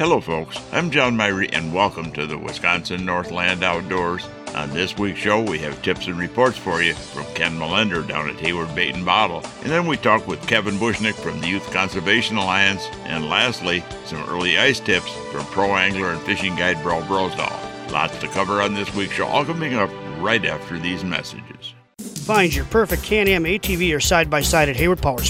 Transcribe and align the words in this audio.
Hello, 0.00 0.18
folks. 0.18 0.58
I'm 0.72 0.90
John 0.90 1.14
Myrie, 1.14 1.50
and 1.52 1.74
welcome 1.74 2.10
to 2.12 2.26
the 2.26 2.38
Wisconsin 2.38 3.04
Northland 3.04 3.62
Outdoors. 3.62 4.26
On 4.54 4.70
this 4.70 4.96
week's 4.96 5.18
show, 5.18 5.42
we 5.42 5.58
have 5.58 5.82
tips 5.82 6.06
and 6.06 6.18
reports 6.18 6.56
for 6.56 6.80
you 6.80 6.94
from 6.94 7.26
Ken 7.34 7.58
Milender 7.58 8.08
down 8.08 8.30
at 8.30 8.36
Hayward 8.36 8.74
Bait 8.74 8.94
and 8.94 9.04
Bottle. 9.04 9.44
And 9.60 9.70
then 9.70 9.86
we 9.86 9.98
talk 9.98 10.26
with 10.26 10.40
Kevin 10.48 10.76
Bushnick 10.76 11.12
from 11.12 11.38
the 11.42 11.48
Youth 11.48 11.70
Conservation 11.70 12.38
Alliance. 12.38 12.88
And 13.04 13.28
lastly, 13.28 13.84
some 14.06 14.26
early 14.26 14.56
ice 14.56 14.80
tips 14.80 15.12
from 15.32 15.44
pro 15.44 15.76
angler 15.76 16.12
and 16.12 16.22
fishing 16.22 16.56
guide 16.56 16.82
Bro 16.82 17.02
Brosdahl. 17.02 17.92
Lots 17.92 18.18
to 18.20 18.28
cover 18.28 18.62
on 18.62 18.72
this 18.72 18.94
week's 18.94 19.12
show, 19.12 19.26
all 19.26 19.44
coming 19.44 19.74
up 19.74 19.90
right 20.18 20.46
after 20.46 20.78
these 20.78 21.04
messages. 21.04 21.74
Find 21.98 22.54
your 22.54 22.64
perfect 22.64 23.02
Can-Am 23.02 23.44
ATV 23.44 23.94
or 23.94 24.00
side-by-side 24.00 24.70
at 24.70 24.76
Hayward 24.76 25.02
Power 25.02 25.20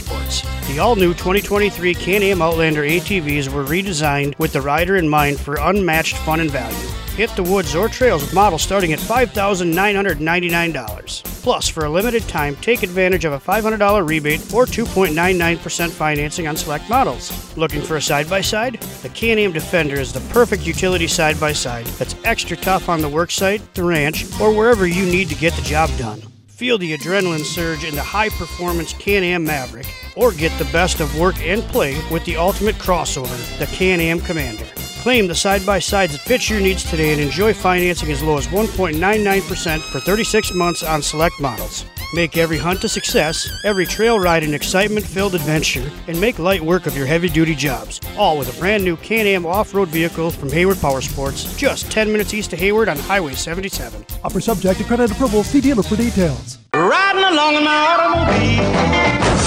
The 0.70 0.78
all-new 0.78 1.14
2023 1.14 1.94
Can-Am 1.94 2.40
Outlander 2.40 2.84
ATVs 2.84 3.52
were 3.52 3.64
redesigned 3.64 4.38
with 4.38 4.52
the 4.52 4.60
rider 4.60 4.98
in 4.98 5.08
mind 5.08 5.40
for 5.40 5.56
unmatched 5.56 6.16
fun 6.18 6.38
and 6.38 6.48
value. 6.48 6.88
Hit 7.16 7.34
the 7.34 7.42
woods 7.42 7.74
or 7.74 7.88
trails 7.88 8.22
with 8.22 8.32
models 8.32 8.62
starting 8.62 8.92
at 8.92 9.00
$5,999. 9.00 11.24
Plus, 11.42 11.68
for 11.68 11.86
a 11.86 11.90
limited 11.90 12.22
time, 12.28 12.54
take 12.56 12.84
advantage 12.84 13.24
of 13.24 13.32
a 13.32 13.40
$500 13.40 14.08
rebate 14.08 14.40
or 14.54 14.64
2.99% 14.64 15.90
financing 15.90 16.46
on 16.46 16.54
select 16.54 16.88
models. 16.88 17.56
Looking 17.56 17.82
for 17.82 17.96
a 17.96 18.00
side-by-side? 18.00 18.80
The 19.02 19.08
Can-Am 19.08 19.50
Defender 19.50 19.96
is 19.96 20.12
the 20.12 20.20
perfect 20.32 20.64
utility 20.64 21.08
side-by-side 21.08 21.86
that's 21.86 22.14
extra 22.22 22.56
tough 22.56 22.88
on 22.88 23.00
the 23.00 23.10
worksite, 23.10 23.60
the 23.74 23.82
ranch, 23.82 24.24
or 24.40 24.54
wherever 24.54 24.86
you 24.86 25.04
need 25.04 25.28
to 25.30 25.34
get 25.34 25.52
the 25.54 25.62
job 25.62 25.90
done. 25.98 26.29
Feel 26.60 26.76
the 26.76 26.94
adrenaline 26.94 27.42
surge 27.42 27.84
in 27.84 27.94
the 27.94 28.02
high 28.02 28.28
performance 28.28 28.92
Can 28.92 29.24
Am 29.24 29.44
Maverick, 29.44 29.86
or 30.14 30.30
get 30.30 30.52
the 30.58 30.66
best 30.66 31.00
of 31.00 31.18
work 31.18 31.40
and 31.40 31.62
play 31.62 31.98
with 32.12 32.22
the 32.26 32.36
ultimate 32.36 32.74
crossover, 32.74 33.58
the 33.58 33.64
Can 33.74 33.98
Am 33.98 34.20
Commander. 34.20 34.66
Claim 35.00 35.26
the 35.26 35.34
side 35.34 35.64
by 35.64 35.78
sides 35.78 36.12
that 36.12 36.20
fit 36.20 36.50
your 36.50 36.60
needs 36.60 36.84
today 36.84 37.12
and 37.12 37.20
enjoy 37.22 37.54
financing 37.54 38.12
as 38.12 38.22
low 38.22 38.36
as 38.36 38.46
1.99% 38.48 39.80
for 39.80 40.00
36 40.00 40.52
months 40.52 40.82
on 40.82 41.00
select 41.00 41.40
models. 41.40 41.86
Make 42.12 42.36
every 42.36 42.58
hunt 42.58 42.82
a 42.82 42.88
success, 42.88 43.48
every 43.64 43.86
trail 43.86 44.18
ride 44.18 44.42
an 44.42 44.52
excitement 44.52 45.06
filled 45.06 45.36
adventure, 45.36 45.88
and 46.08 46.20
make 46.20 46.40
light 46.40 46.60
work 46.60 46.86
of 46.86 46.96
your 46.96 47.06
heavy 47.06 47.28
duty 47.28 47.54
jobs. 47.54 48.00
All 48.18 48.36
with 48.36 48.52
a 48.52 48.58
brand 48.58 48.82
new 48.84 48.96
Can 48.96 49.28
Am 49.28 49.46
off 49.46 49.74
road 49.74 49.88
vehicle 49.90 50.32
from 50.32 50.50
Hayward 50.50 50.80
Power 50.80 51.00
Sports, 51.00 51.56
just 51.56 51.88
10 51.92 52.10
minutes 52.10 52.34
east 52.34 52.52
of 52.52 52.58
Hayward 52.58 52.88
on 52.88 52.98
Highway 52.98 53.34
77. 53.34 54.04
Offer 54.24 54.40
subject 54.40 54.80
to 54.80 54.84
credit 54.84 55.12
approval. 55.12 55.44
See 55.44 55.60
dealer 55.60 55.84
for 55.84 55.94
details. 55.94 56.58
Riding 56.74 57.22
along 57.22 57.54
in 57.54 57.64
my 57.64 57.76
automobile. 57.76 59.39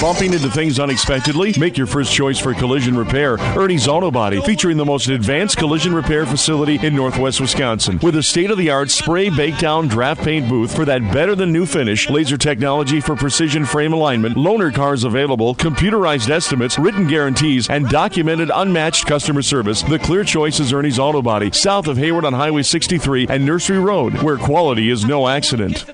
Bumping 0.00 0.32
into 0.32 0.50
things 0.50 0.80
unexpectedly? 0.80 1.52
Make 1.58 1.76
your 1.76 1.86
first 1.86 2.10
choice 2.10 2.38
for 2.38 2.54
collision 2.54 2.96
repair. 2.96 3.38
Ernie's 3.38 3.86
Auto 3.86 4.10
Body, 4.10 4.40
featuring 4.40 4.78
the 4.78 4.84
most 4.84 5.08
advanced 5.08 5.58
collision 5.58 5.92
repair 5.92 6.24
facility 6.24 6.78
in 6.82 6.96
northwest 6.96 7.38
Wisconsin. 7.38 7.98
With 8.02 8.16
a 8.16 8.22
state 8.22 8.50
of 8.50 8.56
the 8.56 8.70
art 8.70 8.90
spray 8.90 9.28
bake 9.28 9.58
down 9.58 9.88
draft 9.88 10.22
paint 10.22 10.48
booth 10.48 10.74
for 10.74 10.86
that 10.86 11.02
better 11.12 11.34
than 11.34 11.52
new 11.52 11.66
finish, 11.66 12.08
laser 12.08 12.38
technology 12.38 12.98
for 12.98 13.14
precision 13.14 13.66
frame 13.66 13.92
alignment, 13.92 14.36
loaner 14.36 14.72
cars 14.72 15.04
available, 15.04 15.54
computerized 15.54 16.30
estimates, 16.30 16.78
written 16.78 17.06
guarantees, 17.06 17.68
and 17.68 17.86
documented 17.90 18.50
unmatched 18.54 19.04
customer 19.04 19.42
service. 19.42 19.82
The 19.82 19.98
clear 19.98 20.24
choice 20.24 20.60
is 20.60 20.72
Ernie's 20.72 20.98
Auto 20.98 21.20
Body, 21.20 21.52
south 21.52 21.88
of 21.88 21.98
Hayward 21.98 22.24
on 22.24 22.32
Highway 22.32 22.62
63 22.62 23.26
and 23.28 23.44
Nursery 23.44 23.78
Road, 23.78 24.14
where 24.22 24.38
quality 24.38 24.88
is 24.88 25.04
no 25.04 25.28
accident. 25.28 25.84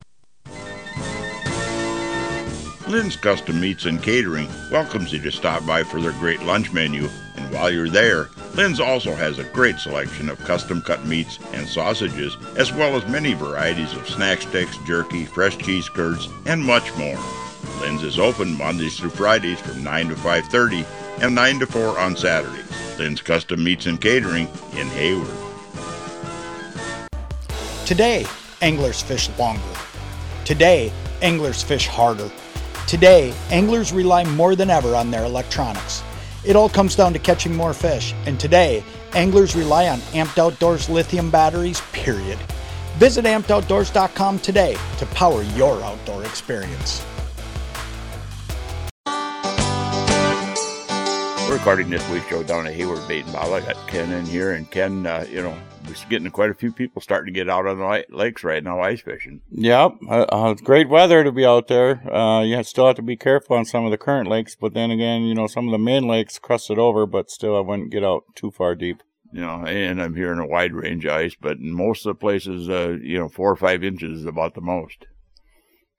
Lynn's 2.88 3.16
Custom 3.16 3.60
Meats 3.60 3.84
and 3.86 4.00
Catering 4.00 4.48
welcomes 4.70 5.12
you 5.12 5.18
to 5.22 5.32
stop 5.32 5.66
by 5.66 5.82
for 5.82 6.00
their 6.00 6.12
great 6.12 6.40
lunch 6.42 6.72
menu. 6.72 7.08
And 7.34 7.52
while 7.52 7.68
you're 7.68 7.88
there, 7.88 8.28
Lynn's 8.54 8.78
also 8.78 9.12
has 9.12 9.40
a 9.40 9.44
great 9.44 9.80
selection 9.80 10.28
of 10.28 10.38
custom 10.44 10.80
cut 10.80 11.04
meats 11.04 11.40
and 11.52 11.66
sausages, 11.66 12.36
as 12.56 12.72
well 12.72 12.94
as 12.94 13.04
many 13.08 13.34
varieties 13.34 13.92
of 13.94 14.08
snack 14.08 14.40
sticks, 14.40 14.78
jerky, 14.86 15.25
fresh 15.25 15.58
cheese 15.58 15.88
curds, 15.88 16.28
and 16.46 16.64
much 16.64 16.94
more. 16.96 17.19
Lynn's 17.80 18.04
is 18.04 18.20
open 18.20 18.56
Mondays 18.56 18.96
through 18.96 19.10
Fridays 19.10 19.58
from 19.58 19.82
9 19.82 20.10
to 20.10 20.14
5:30 20.14 20.86
and 21.20 21.34
9 21.34 21.58
to 21.58 21.66
4 21.66 21.98
on 21.98 22.16
Saturdays. 22.16 22.70
Lynn's 22.98 23.20
Custom 23.20 23.64
Meats 23.64 23.86
and 23.86 24.00
Catering 24.00 24.48
in 24.76 24.86
Hayward. 24.91 25.28
Today, 27.84 28.25
anglers 28.62 29.02
fish 29.02 29.28
longer. 29.36 29.60
Today, 30.44 30.92
anglers 31.20 31.64
fish 31.64 31.88
harder. 31.88 32.30
Today, 32.86 33.34
anglers 33.50 33.92
rely 33.92 34.22
more 34.22 34.54
than 34.54 34.70
ever 34.70 34.94
on 34.94 35.10
their 35.10 35.24
electronics. 35.24 36.04
It 36.44 36.54
all 36.54 36.69
comes 36.69 36.94
down 36.94 37.12
to 37.14 37.19
catching 37.19 37.52
more 37.52 37.74
fish, 37.74 38.14
and 38.26 38.38
today, 38.38 38.84
anglers 39.14 39.56
rely 39.56 39.88
on 39.88 39.98
Amped 40.12 40.38
Outdoors 40.38 40.88
lithium 40.88 41.28
batteries, 41.28 41.80
period. 41.92 42.38
Visit 42.98 43.25
ampedoutdoors.com 43.25 44.38
today 44.38 44.76
to 44.98 45.06
power 45.06 45.42
your 45.42 45.82
outdoor 45.82 46.22
experience. 46.25 47.04
Recording 51.56 51.89
this 51.89 52.06
week's 52.11 52.28
show 52.28 52.43
down 52.43 52.67
at 52.67 52.75
Hayward 52.75 53.09
Bait 53.09 53.25
and 53.25 53.33
Bottle. 53.33 53.55
I 53.55 53.61
got 53.61 53.89
Ken 53.89 54.12
in 54.12 54.27
here, 54.27 54.53
and 54.53 54.71
Ken, 54.71 55.06
uh, 55.06 55.27
you 55.31 55.41
know, 55.41 55.56
we're 55.87 55.94
getting 56.11 56.31
quite 56.31 56.50
a 56.50 56.55
few 56.55 56.71
people 56.71 57.00
starting 57.00 57.33
to 57.33 57.39
get 57.39 57.49
out 57.49 57.67
on 57.67 57.78
the 57.78 58.05
lakes 58.11 58.44
right 58.44 58.62
now 58.62 58.81
ice 58.81 59.00
fishing. 59.00 59.41
Yep, 59.53 59.94
uh, 60.06 60.27
uh, 60.28 60.55
great 60.55 60.91
weather 60.91 61.25
to 61.25 61.33
be 61.33 61.47
out 61.47 61.69
there. 61.69 62.15
Uh, 62.15 62.43
you 62.43 62.62
still 62.62 62.87
have 62.87 62.97
to 62.97 63.03
be 63.03 63.17
careful 63.17 63.56
on 63.56 63.65
some 63.65 63.87
of 63.87 63.91
the 63.91 63.97
current 63.97 64.28
lakes, 64.28 64.55
but 64.55 64.75
then 64.75 64.91
again, 64.91 65.22
you 65.22 65.34
know, 65.34 65.47
some 65.47 65.67
of 65.67 65.72
the 65.72 65.78
main 65.78 66.06
lakes 66.06 66.39
crusted 66.39 66.78
over, 66.78 67.06
but 67.06 67.31
still, 67.31 67.56
I 67.56 67.61
wouldn't 67.61 67.91
get 67.91 68.05
out 68.05 68.25
too 68.34 68.50
far 68.50 68.75
deep. 68.75 69.03
You 69.33 69.41
know, 69.41 69.65
and 69.65 70.00
I'm 70.03 70.15
hearing 70.15 70.38
a 70.38 70.47
wide 70.47 70.75
range 70.75 71.06
of 71.06 71.12
ice, 71.12 71.37
but 71.41 71.56
in 71.56 71.73
most 71.73 72.05
of 72.05 72.11
the 72.11 72.21
places, 72.21 72.69
uh, 72.69 72.99
you 73.00 73.19
know, 73.19 73.31
four 73.31 73.50
or 73.50 73.56
five 73.56 73.83
inches 73.83 74.21
is 74.21 74.27
about 74.27 74.55
the 74.55 74.61
most. 74.61 75.06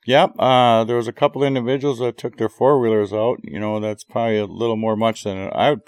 Yep, 0.08 0.36
uh, 0.40 0.86
there 0.86 0.96
was 0.96 1.10
a 1.10 1.14
couple 1.14 1.44
individuals 1.44 2.00
that 2.00 2.18
took 2.18 2.38
their 2.38 2.48
four 2.48 2.80
wheelers 2.80 3.12
out. 3.12 3.40
You 3.44 3.60
know, 3.60 3.82
that's 3.82 4.06
probably 4.06 4.38
a 4.38 4.46
little 4.46 4.78
more 4.78 4.96
much 4.96 5.26
than 5.26 5.52
I 5.52 5.72
would. 5.72 5.82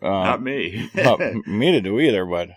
Uh, 0.00 0.08
not 0.08 0.40
me. 0.40 0.88
not 0.94 1.18
me 1.44 1.72
to 1.72 1.80
do 1.80 1.98
either, 1.98 2.24
but 2.24 2.50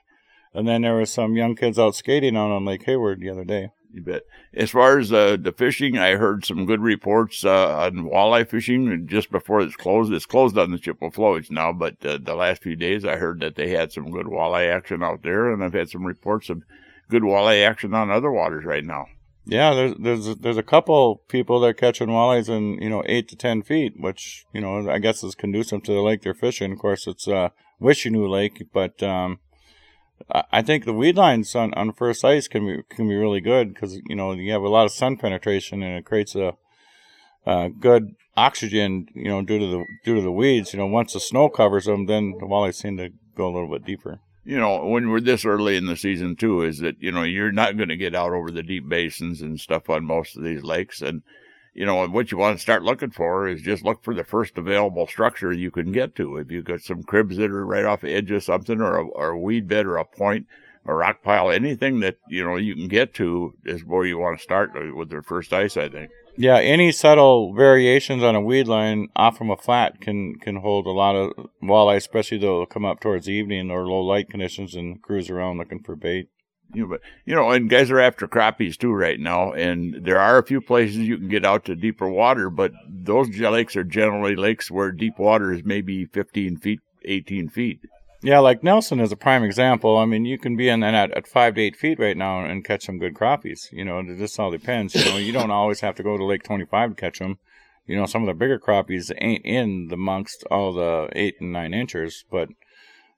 and 0.53 0.67
then 0.67 0.83
there 0.83 0.93
were 0.93 1.07
some 1.07 1.35
young 1.35 1.55
kids 1.55 1.79
out 1.79 1.95
skating 1.95 2.37
out 2.37 2.51
on 2.51 2.65
Lake 2.65 2.83
Hayward 2.83 3.19
the 3.19 3.31
other 3.31 3.43
day. 3.43 3.69
You 3.91 4.03
bet. 4.03 4.21
As 4.53 4.69
far 4.69 4.99
as 4.99 5.11
uh, 5.11 5.37
the 5.41 5.51
fishing, 5.51 5.97
I 5.97 6.17
heard 6.17 6.45
some 6.45 6.67
good 6.67 6.81
reports 6.81 7.43
uh, 7.43 7.79
on 7.79 8.07
walleye 8.11 8.47
fishing 8.47 9.07
just 9.07 9.31
before 9.31 9.61
it's 9.61 9.75
closed. 9.75 10.13
It's 10.13 10.27
closed 10.27 10.55
on 10.55 10.69
the 10.69 10.77
Chippewa 10.77 11.09
Flowage 11.09 11.49
now, 11.49 11.73
but 11.73 11.95
uh, 12.05 12.19
the 12.21 12.35
last 12.35 12.61
few 12.61 12.75
days 12.75 13.05
I 13.05 13.15
heard 13.15 13.39
that 13.39 13.55
they 13.55 13.69
had 13.69 13.91
some 13.91 14.11
good 14.11 14.27
walleye 14.27 14.71
action 14.71 15.01
out 15.01 15.23
there, 15.23 15.51
and 15.51 15.63
I've 15.63 15.73
had 15.73 15.89
some 15.89 16.05
reports 16.05 16.51
of 16.51 16.61
good 17.09 17.23
walleye 17.23 17.67
action 17.67 17.95
on 17.95 18.11
other 18.11 18.31
waters 18.31 18.65
right 18.65 18.85
now. 18.85 19.07
Yeah, 19.45 19.73
there's 19.73 19.95
there's 19.97 20.35
there's 20.37 20.57
a 20.57 20.63
couple 20.63 21.23
people 21.27 21.59
that 21.59 21.67
are 21.67 21.73
catching 21.73 22.09
walleyes 22.09 22.47
in 22.47 22.81
you 22.81 22.89
know 22.89 23.03
eight 23.07 23.27
to 23.29 23.35
ten 23.35 23.63
feet, 23.63 23.93
which 23.99 24.45
you 24.53 24.61
know 24.61 24.89
I 24.89 24.99
guess 24.99 25.23
is 25.23 25.35
conducive 25.35 25.83
to 25.83 25.93
the 25.93 26.01
lake 26.01 26.21
they're 26.21 26.33
fishing. 26.33 26.71
Of 26.71 26.79
course, 26.79 27.07
it's 27.07 27.27
uh, 27.27 27.49
Wishinu 27.81 28.29
Lake, 28.29 28.67
but 28.71 29.01
um, 29.01 29.39
I 30.51 30.61
think 30.61 30.85
the 30.85 30.93
weed 30.93 31.17
lines 31.17 31.55
on, 31.55 31.73
on 31.73 31.93
first 31.93 32.23
ice 32.23 32.47
can 32.47 32.65
be 32.67 32.83
can 32.89 33.07
be 33.07 33.15
really 33.15 33.41
good 33.41 33.73
because 33.73 33.99
you 34.07 34.15
know 34.15 34.33
you 34.33 34.51
have 34.51 34.61
a 34.61 34.69
lot 34.69 34.85
of 34.85 34.91
sun 34.91 35.17
penetration 35.17 35.81
and 35.81 35.97
it 35.97 36.05
creates 36.05 36.35
a, 36.35 36.53
a 37.47 37.69
good 37.69 38.13
oxygen. 38.37 39.07
You 39.15 39.29
know, 39.29 39.41
due 39.41 39.57
to 39.57 39.65
the 39.65 39.85
due 40.05 40.15
to 40.15 40.21
the 40.21 40.31
weeds. 40.31 40.71
You 40.71 40.79
know, 40.79 40.85
once 40.85 41.13
the 41.13 41.19
snow 41.19 41.49
covers 41.49 41.85
them, 41.85 42.05
then 42.05 42.35
the 42.39 42.45
walleyes 42.45 42.75
seem 42.75 42.97
to 42.97 43.09
go 43.35 43.47
a 43.47 43.53
little 43.53 43.69
bit 43.69 43.85
deeper 43.85 44.19
you 44.43 44.57
know, 44.57 44.85
when 44.85 45.09
we're 45.09 45.21
this 45.21 45.45
early 45.45 45.77
in 45.77 45.85
the 45.85 45.95
season 45.95 46.35
too, 46.35 46.63
is 46.63 46.79
that, 46.79 47.01
you 47.01 47.11
know, 47.11 47.23
you're 47.23 47.51
not 47.51 47.77
going 47.77 47.89
to 47.89 47.97
get 47.97 48.15
out 48.15 48.33
over 48.33 48.51
the 48.51 48.63
deep 48.63 48.87
basins 48.89 49.41
and 49.41 49.59
stuff 49.59 49.89
on 49.89 50.03
most 50.03 50.35
of 50.35 50.43
these 50.43 50.63
lakes. 50.63 51.01
And, 51.01 51.21
you 51.73 51.85
know, 51.85 52.07
what 52.07 52.31
you 52.31 52.37
want 52.37 52.57
to 52.57 52.61
start 52.61 52.83
looking 52.83 53.11
for 53.11 53.47
is 53.47 53.61
just 53.61 53.83
look 53.83 54.03
for 54.03 54.13
the 54.13 54.23
first 54.23 54.57
available 54.57 55.07
structure 55.07 55.53
you 55.53 55.71
can 55.71 55.91
get 55.91 56.15
to. 56.15 56.37
If 56.37 56.51
you've 56.51 56.65
got 56.65 56.81
some 56.81 57.03
cribs 57.03 57.37
that 57.37 57.51
are 57.51 57.65
right 57.65 57.85
off 57.85 58.01
the 58.01 58.13
edge 58.13 58.31
of 58.31 58.43
something 58.43 58.81
or 58.81 58.97
a, 58.97 59.07
or 59.07 59.29
a 59.29 59.39
weed 59.39 59.67
bed 59.67 59.85
or 59.85 59.97
a 59.97 60.05
point, 60.05 60.47
a 60.85 60.93
rock 60.93 61.21
pile, 61.21 61.51
anything 61.51 61.99
that, 61.99 62.17
you 62.27 62.43
know, 62.43 62.55
you 62.55 62.73
can 62.75 62.87
get 62.87 63.13
to 63.15 63.53
is 63.65 63.85
where 63.85 64.05
you 64.05 64.17
want 64.17 64.39
to 64.39 64.43
start 64.43 64.71
uh, 64.75 64.95
with 64.95 65.11
your 65.11 65.21
first 65.21 65.53
ice, 65.53 65.77
I 65.77 65.87
think. 65.87 66.09
Yeah, 66.37 66.57
any 66.57 66.91
subtle 66.91 67.53
variations 67.53 68.23
on 68.23 68.35
a 68.35 68.41
weed 68.41 68.67
line 68.67 69.09
off 69.15 69.37
from 69.37 69.49
a 69.49 69.57
flat 69.57 69.99
can 69.99 70.35
can 70.35 70.57
hold 70.57 70.87
a 70.87 70.91
lot 70.91 71.15
of 71.15 71.49
walleye, 71.61 71.97
especially 71.97 72.37
though 72.37 72.59
they'll 72.59 72.65
come 72.65 72.85
up 72.85 72.99
towards 72.99 73.29
evening 73.29 73.69
or 73.69 73.85
low 73.85 74.01
light 74.01 74.29
conditions 74.29 74.75
and 74.75 75.01
cruise 75.01 75.29
around 75.29 75.57
looking 75.57 75.83
for 75.83 75.95
bait. 75.95 76.29
You 76.73 76.83
know, 76.83 76.87
but 76.87 77.01
you 77.25 77.35
know, 77.35 77.51
and 77.51 77.69
guys 77.69 77.91
are 77.91 77.99
after 77.99 78.27
crappies 78.27 78.77
too 78.77 78.93
right 78.93 79.19
now, 79.19 79.51
and 79.51 80.05
there 80.05 80.19
are 80.19 80.37
a 80.37 80.45
few 80.45 80.61
places 80.61 80.97
you 80.97 81.17
can 81.17 81.27
get 81.27 81.45
out 81.45 81.65
to 81.65 81.75
deeper 81.75 82.09
water, 82.09 82.49
but 82.49 82.71
those 82.87 83.29
lakes 83.37 83.75
are 83.75 83.83
generally 83.83 84.35
lakes 84.35 84.71
where 84.71 84.91
deep 84.91 85.19
water 85.19 85.51
is 85.51 85.63
maybe 85.65 86.05
15 86.05 86.57
feet, 86.57 86.79
18 87.03 87.49
feet. 87.49 87.81
Yeah, 88.23 88.39
like 88.39 88.63
Nelson 88.63 88.99
is 88.99 89.11
a 89.11 89.15
prime 89.15 89.43
example. 89.43 89.97
I 89.97 90.05
mean, 90.05 90.25
you 90.25 90.37
can 90.37 90.55
be 90.55 90.69
in 90.69 90.83
at, 90.83 91.11
at 91.11 91.27
five 91.27 91.55
to 91.55 91.61
eight 91.61 91.75
feet 91.75 91.97
right 91.97 92.15
now 92.15 92.45
and 92.45 92.63
catch 92.63 92.85
some 92.85 92.99
good 92.99 93.15
crappies. 93.15 93.71
You 93.71 93.83
know, 93.83 93.99
it 93.99 94.17
just 94.17 94.39
all 94.39 94.51
depends. 94.51 94.93
You 94.93 95.05
know, 95.05 95.17
you 95.17 95.31
don't 95.31 95.49
always 95.49 95.79
have 95.79 95.95
to 95.95 96.03
go 96.03 96.17
to 96.17 96.23
Lake 96.23 96.43
25 96.43 96.91
to 96.91 96.95
catch 96.95 97.17
them. 97.17 97.39
You 97.87 97.95
know, 97.95 98.05
some 98.05 98.21
of 98.21 98.27
the 98.27 98.35
bigger 98.35 98.59
crappies 98.59 99.11
ain't 99.19 99.43
in 99.43 99.87
the 99.87 99.95
amongst 99.95 100.43
all 100.51 100.71
the 100.73 101.09
eight 101.13 101.35
and 101.39 101.51
nine 101.51 101.73
inchers, 101.73 102.23
but 102.29 102.49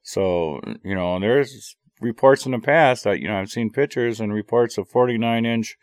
So 0.03 0.61
you 0.83 0.95
know, 0.95 1.19
there's 1.19 1.75
reports 2.00 2.45
in 2.45 2.53
the 2.53 2.59
past 2.59 3.03
that 3.03 3.19
you 3.19 3.27
know 3.27 3.38
I've 3.38 3.50
seen 3.50 3.71
pictures 3.71 4.19
and 4.19 4.33
reports 4.33 4.77
of 4.77 4.89
49 4.89 5.45
inch 5.45 5.77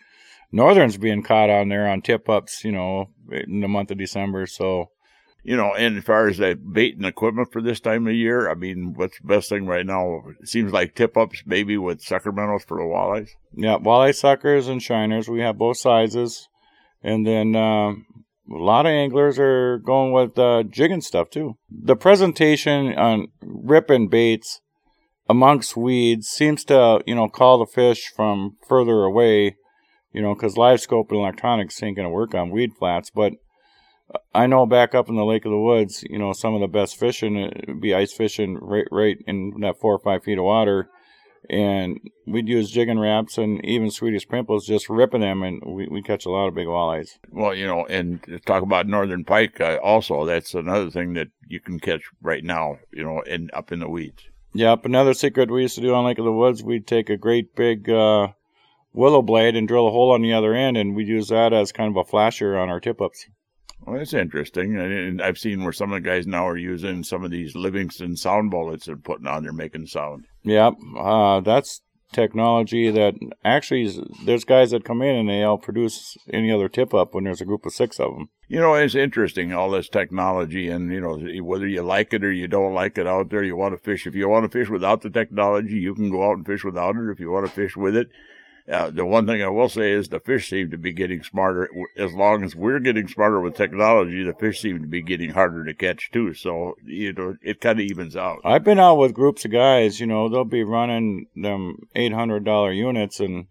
northerns 0.53 0.97
being 0.97 1.23
caught 1.23 1.51
on 1.51 1.69
there 1.69 1.89
on 1.89 2.01
tip 2.03 2.29
ups. 2.29 2.65
You 2.65 2.73
know, 2.73 3.11
in 3.31 3.61
the 3.61 3.69
month 3.69 3.91
of 3.91 3.99
December. 3.99 4.47
So 4.47 4.91
you 5.43 5.57
know, 5.57 5.75
and 5.75 5.99
as 5.99 6.05
far 6.05 6.29
as 6.29 6.39
that 6.39 6.73
bait 6.73 6.97
and 6.97 7.07
equipment 7.07 7.53
for 7.53 7.63
this 7.63 7.81
time 7.81 8.07
of 8.07 8.15
year, 8.15 8.51
I 8.51 8.55
mean, 8.55 8.95
what's 8.95 9.19
the 9.19 9.27
best 9.27 9.49
thing 9.49 9.67
right 9.67 9.87
now? 9.87 10.23
It 10.41 10.49
seems 10.49 10.73
like 10.73 10.95
tip 10.95 11.17
ups 11.17 11.43
maybe 11.47 11.79
with 11.79 12.03
sucker 12.03 12.33
minnows 12.33 12.65
for 12.65 12.77
the 12.77 12.85
walleyes. 12.85 13.31
Yeah, 13.55 13.79
walleye 13.79 14.15
suckers 14.15 14.69
and 14.69 14.83
shiners. 14.83 15.29
We 15.29 15.41
have 15.41 15.59
both 15.59 15.79
sizes. 15.79 16.49
And 17.03 17.27
then 17.27 17.57
um, 17.57 18.07
a 18.51 18.57
lot 18.57 18.87
of 18.87 18.91
anglers 18.91 19.39
are 19.39 19.79
going 19.79 20.13
with 20.13 20.39
uh, 20.39 20.65
jigging 20.65 21.01
stuff 21.01 21.31
too. 21.31 21.57
The 21.71 21.97
presentation 21.97 22.95
on 22.95 23.29
ripping 23.41 24.09
baits 24.09 24.61
amongst 25.29 25.77
weeds 25.77 26.29
seems 26.29 26.65
to, 26.65 27.03
you 27.07 27.15
know, 27.15 27.29
call 27.29 27.59
the 27.59 27.67
fish 27.67 28.13
from 28.15 28.57
further 28.69 29.05
away, 29.05 29.57
you 30.13 30.21
know, 30.21 30.35
because 30.35 30.57
live 30.57 30.81
scope 30.81 31.11
and 31.11 31.21
electronics 31.21 31.83
ain't 31.83 31.97
going 31.97 32.07
to 32.07 32.13
work 32.13 32.35
on 32.35 32.51
weed 32.51 32.73
flats. 32.79 33.11
But 33.11 33.35
I 34.35 34.47
know 34.47 34.67
back 34.67 34.95
up 34.95 35.09
in 35.09 35.17
the 35.17 35.25
Lake 35.25 35.45
of 35.45 35.51
the 35.51 35.59
Woods, 35.59 36.05
you 36.09 36.19
know, 36.19 36.33
some 36.33 36.55
of 36.55 36.61
the 36.61 36.69
best 36.69 36.99
fishing 36.99 37.41
would 37.41 37.65
uh, 37.69 37.73
be 37.81 37.95
ice 37.95 38.13
fishing 38.13 38.59
right, 38.61 38.87
right 38.91 39.19
in 39.27 39.55
that 39.61 39.79
four 39.81 39.95
or 39.95 39.99
five 39.99 40.25
feet 40.25 40.39
of 40.39 40.45
water. 40.45 40.89
And 41.49 41.99
we'd 42.27 42.49
use 42.49 42.71
Jigging 42.71 42.99
Raps 42.99 43.39
and 43.39 43.65
even 43.65 43.91
Swedish 43.91 44.29
pimples, 44.29 44.67
just 44.67 44.89
ripping 44.89 45.23
them, 45.23 45.43
and 45.43 45.61
we 45.67 45.89
we 45.89 46.03
catch 46.03 46.27
a 46.27 46.31
lot 46.31 46.47
of 46.47 46.55
big 46.55 46.67
walleyes. 46.67 47.19
Well, 47.31 47.55
you 47.55 47.67
know, 47.67 47.87
and 47.87 48.41
talk 48.47 48.63
about 48.63 48.87
northern 48.87 49.25
pike 49.25 49.61
uh, 49.61 49.79
also. 49.83 50.25
That's 50.25 50.55
another 50.55 50.91
thing 50.91 51.15
that 51.15 51.29
you 51.49 51.59
can 51.59 51.81
catch 51.81 52.03
right 52.23 52.45
now, 52.45 52.79
you 52.93 53.03
know, 53.03 53.23
and 53.23 53.51
up 53.53 53.73
in 53.73 53.81
the 53.81 53.89
weeds. 53.89 54.29
Yep. 54.53 54.85
Another 54.85 55.15
secret 55.15 55.51
we 55.51 55.63
used 55.63 55.77
to 55.77 55.81
do 55.81 55.95
on 55.95 56.05
Lake 56.05 56.19
of 56.19 56.25
the 56.25 56.33
Woods, 56.33 56.63
we'd 56.63 56.87
take 56.87 57.09
a 57.09 57.17
great 57.17 57.55
big 57.57 57.89
uh, 57.89 58.29
willow 58.93 59.23
blade 59.23 59.57
and 59.57 59.67
drill 59.67 59.89
a 59.89 59.93
hole 59.93 60.13
on 60.13 60.23
the 60.23 60.33
other 60.33 60.55
end, 60.55 60.77
and 60.77 60.95
we'd 60.95 61.09
use 61.09 61.29
that 61.29 61.53
as 61.53 61.73
kind 61.73 61.91
of 61.91 61.97
a 61.97 62.09
flasher 62.09 62.59
on 62.59 62.69
our 62.69 62.81
tip 62.81 63.01
ups. 63.01 63.27
Well, 63.87 63.99
that's 63.99 64.15
interesting. 64.15 64.77
And 64.79 65.23
I've 65.23 65.39
seen 65.39 65.65
where 65.65 65.73
some 65.73 65.93
of 65.93 66.03
the 66.03 66.09
guys 66.09 66.27
now 66.27 66.47
are 66.47 66.57
using 66.57 67.03
some 67.03 67.25
of 67.25 67.31
these 67.31 67.55
Livingston 67.55 68.17
sound 68.17 68.51
bullets 68.51 68.89
and 68.89 69.03
putting 69.03 69.27
on 69.27 69.43
there 69.43 69.53
making 69.53 69.87
sound. 69.87 70.27
Yep. 70.45 70.75
Uh, 70.99 71.41
that's 71.41 71.81
technology 72.13 72.91
that 72.91 73.15
actually 73.45 73.85
is, 73.85 74.01
there's 74.25 74.45
guys 74.45 74.73
that 74.73 74.85
come 74.85 75.03
in 75.03 75.15
and 75.15 75.29
they 75.29 75.43
all 75.43 75.59
produce 75.59 76.17
any 76.33 76.51
other 76.51 76.69
tip 76.69 76.93
up 76.93 77.15
when 77.15 77.25
there's 77.25 77.41
a 77.41 77.45
group 77.45 77.65
of 77.65 77.73
six 77.73 77.99
of 78.01 78.13
them. 78.13 78.29
You 78.49 78.61
know, 78.61 78.75
it's 78.75 78.97
interesting 78.97 79.53
all 79.53 79.71
this 79.71 79.89
technology, 79.89 80.69
and 80.69 80.93
you 80.93 81.01
know 81.01 81.17
whether 81.45 81.69
you 81.69 81.83
like 81.83 82.13
it 82.13 82.25
or 82.25 82.33
you 82.33 82.49
don't 82.49 82.75
like 82.75 82.99
it 82.99 83.07
out 83.07 83.31
there. 83.31 83.45
You 83.45 83.55
want 83.55 83.77
to 83.77 83.79
fish. 83.79 84.09
If 84.09 84.17
you 84.17 84.29
want 84.29 84.45
to 84.45 84.59
fish 84.59 84.69
without 84.69 85.03
the 85.03 85.11
technology, 85.11 85.77
you 85.77 85.95
can 85.95 86.11
go 86.11 86.29
out 86.29 86.37
and 86.37 86.45
fish 86.45 86.65
without 86.65 86.97
it. 86.97 87.11
If 87.13 87.21
you 87.21 87.31
want 87.31 87.47
to 87.47 87.53
fish 87.53 87.77
with 87.77 87.95
it, 87.95 88.09
uh, 88.71 88.91
the 88.91 89.05
one 89.05 89.27
thing 89.27 89.43
I 89.43 89.49
will 89.49 89.69
say 89.69 89.91
is 89.91 90.09
the 90.09 90.21
fish 90.21 90.49
seem 90.49 90.71
to 90.71 90.79
be 90.79 90.93
getting 90.93 91.23
smarter. 91.23 91.69
As 91.97 92.13
long 92.13 92.45
as 92.45 92.55
we're 92.55 92.79
getting 92.79 93.09
smarter 93.09 93.41
with 93.41 93.57
technology, 93.57 94.23
the 94.23 94.33
fish 94.33 94.61
seem 94.61 94.81
to 94.81 94.87
be 94.87 95.03
getting 95.03 95.31
harder 95.31 95.65
to 95.65 95.75
catch 95.75 96.11
too. 96.13 96.35
So 96.35 96.77
you 96.85 97.13
know, 97.13 97.37
it 97.43 97.61
kind 97.61 97.81
of 97.81 97.87
evens 97.87 98.17
out. 98.17 98.41
I've 98.45 98.65
been 98.65 98.79
out 98.79 98.97
with 98.97 99.15
groups 99.15 99.45
of 99.45 99.51
guys. 99.51 99.99
You 99.99 100.07
know, 100.07 100.29
they'll 100.29 100.45
be 100.45 100.63
running 100.63 101.27
them 101.35 101.89
eight 101.97 102.13
hundred 102.13 102.45
dollar 102.45 102.73
units, 102.73 103.19
and 103.19 103.47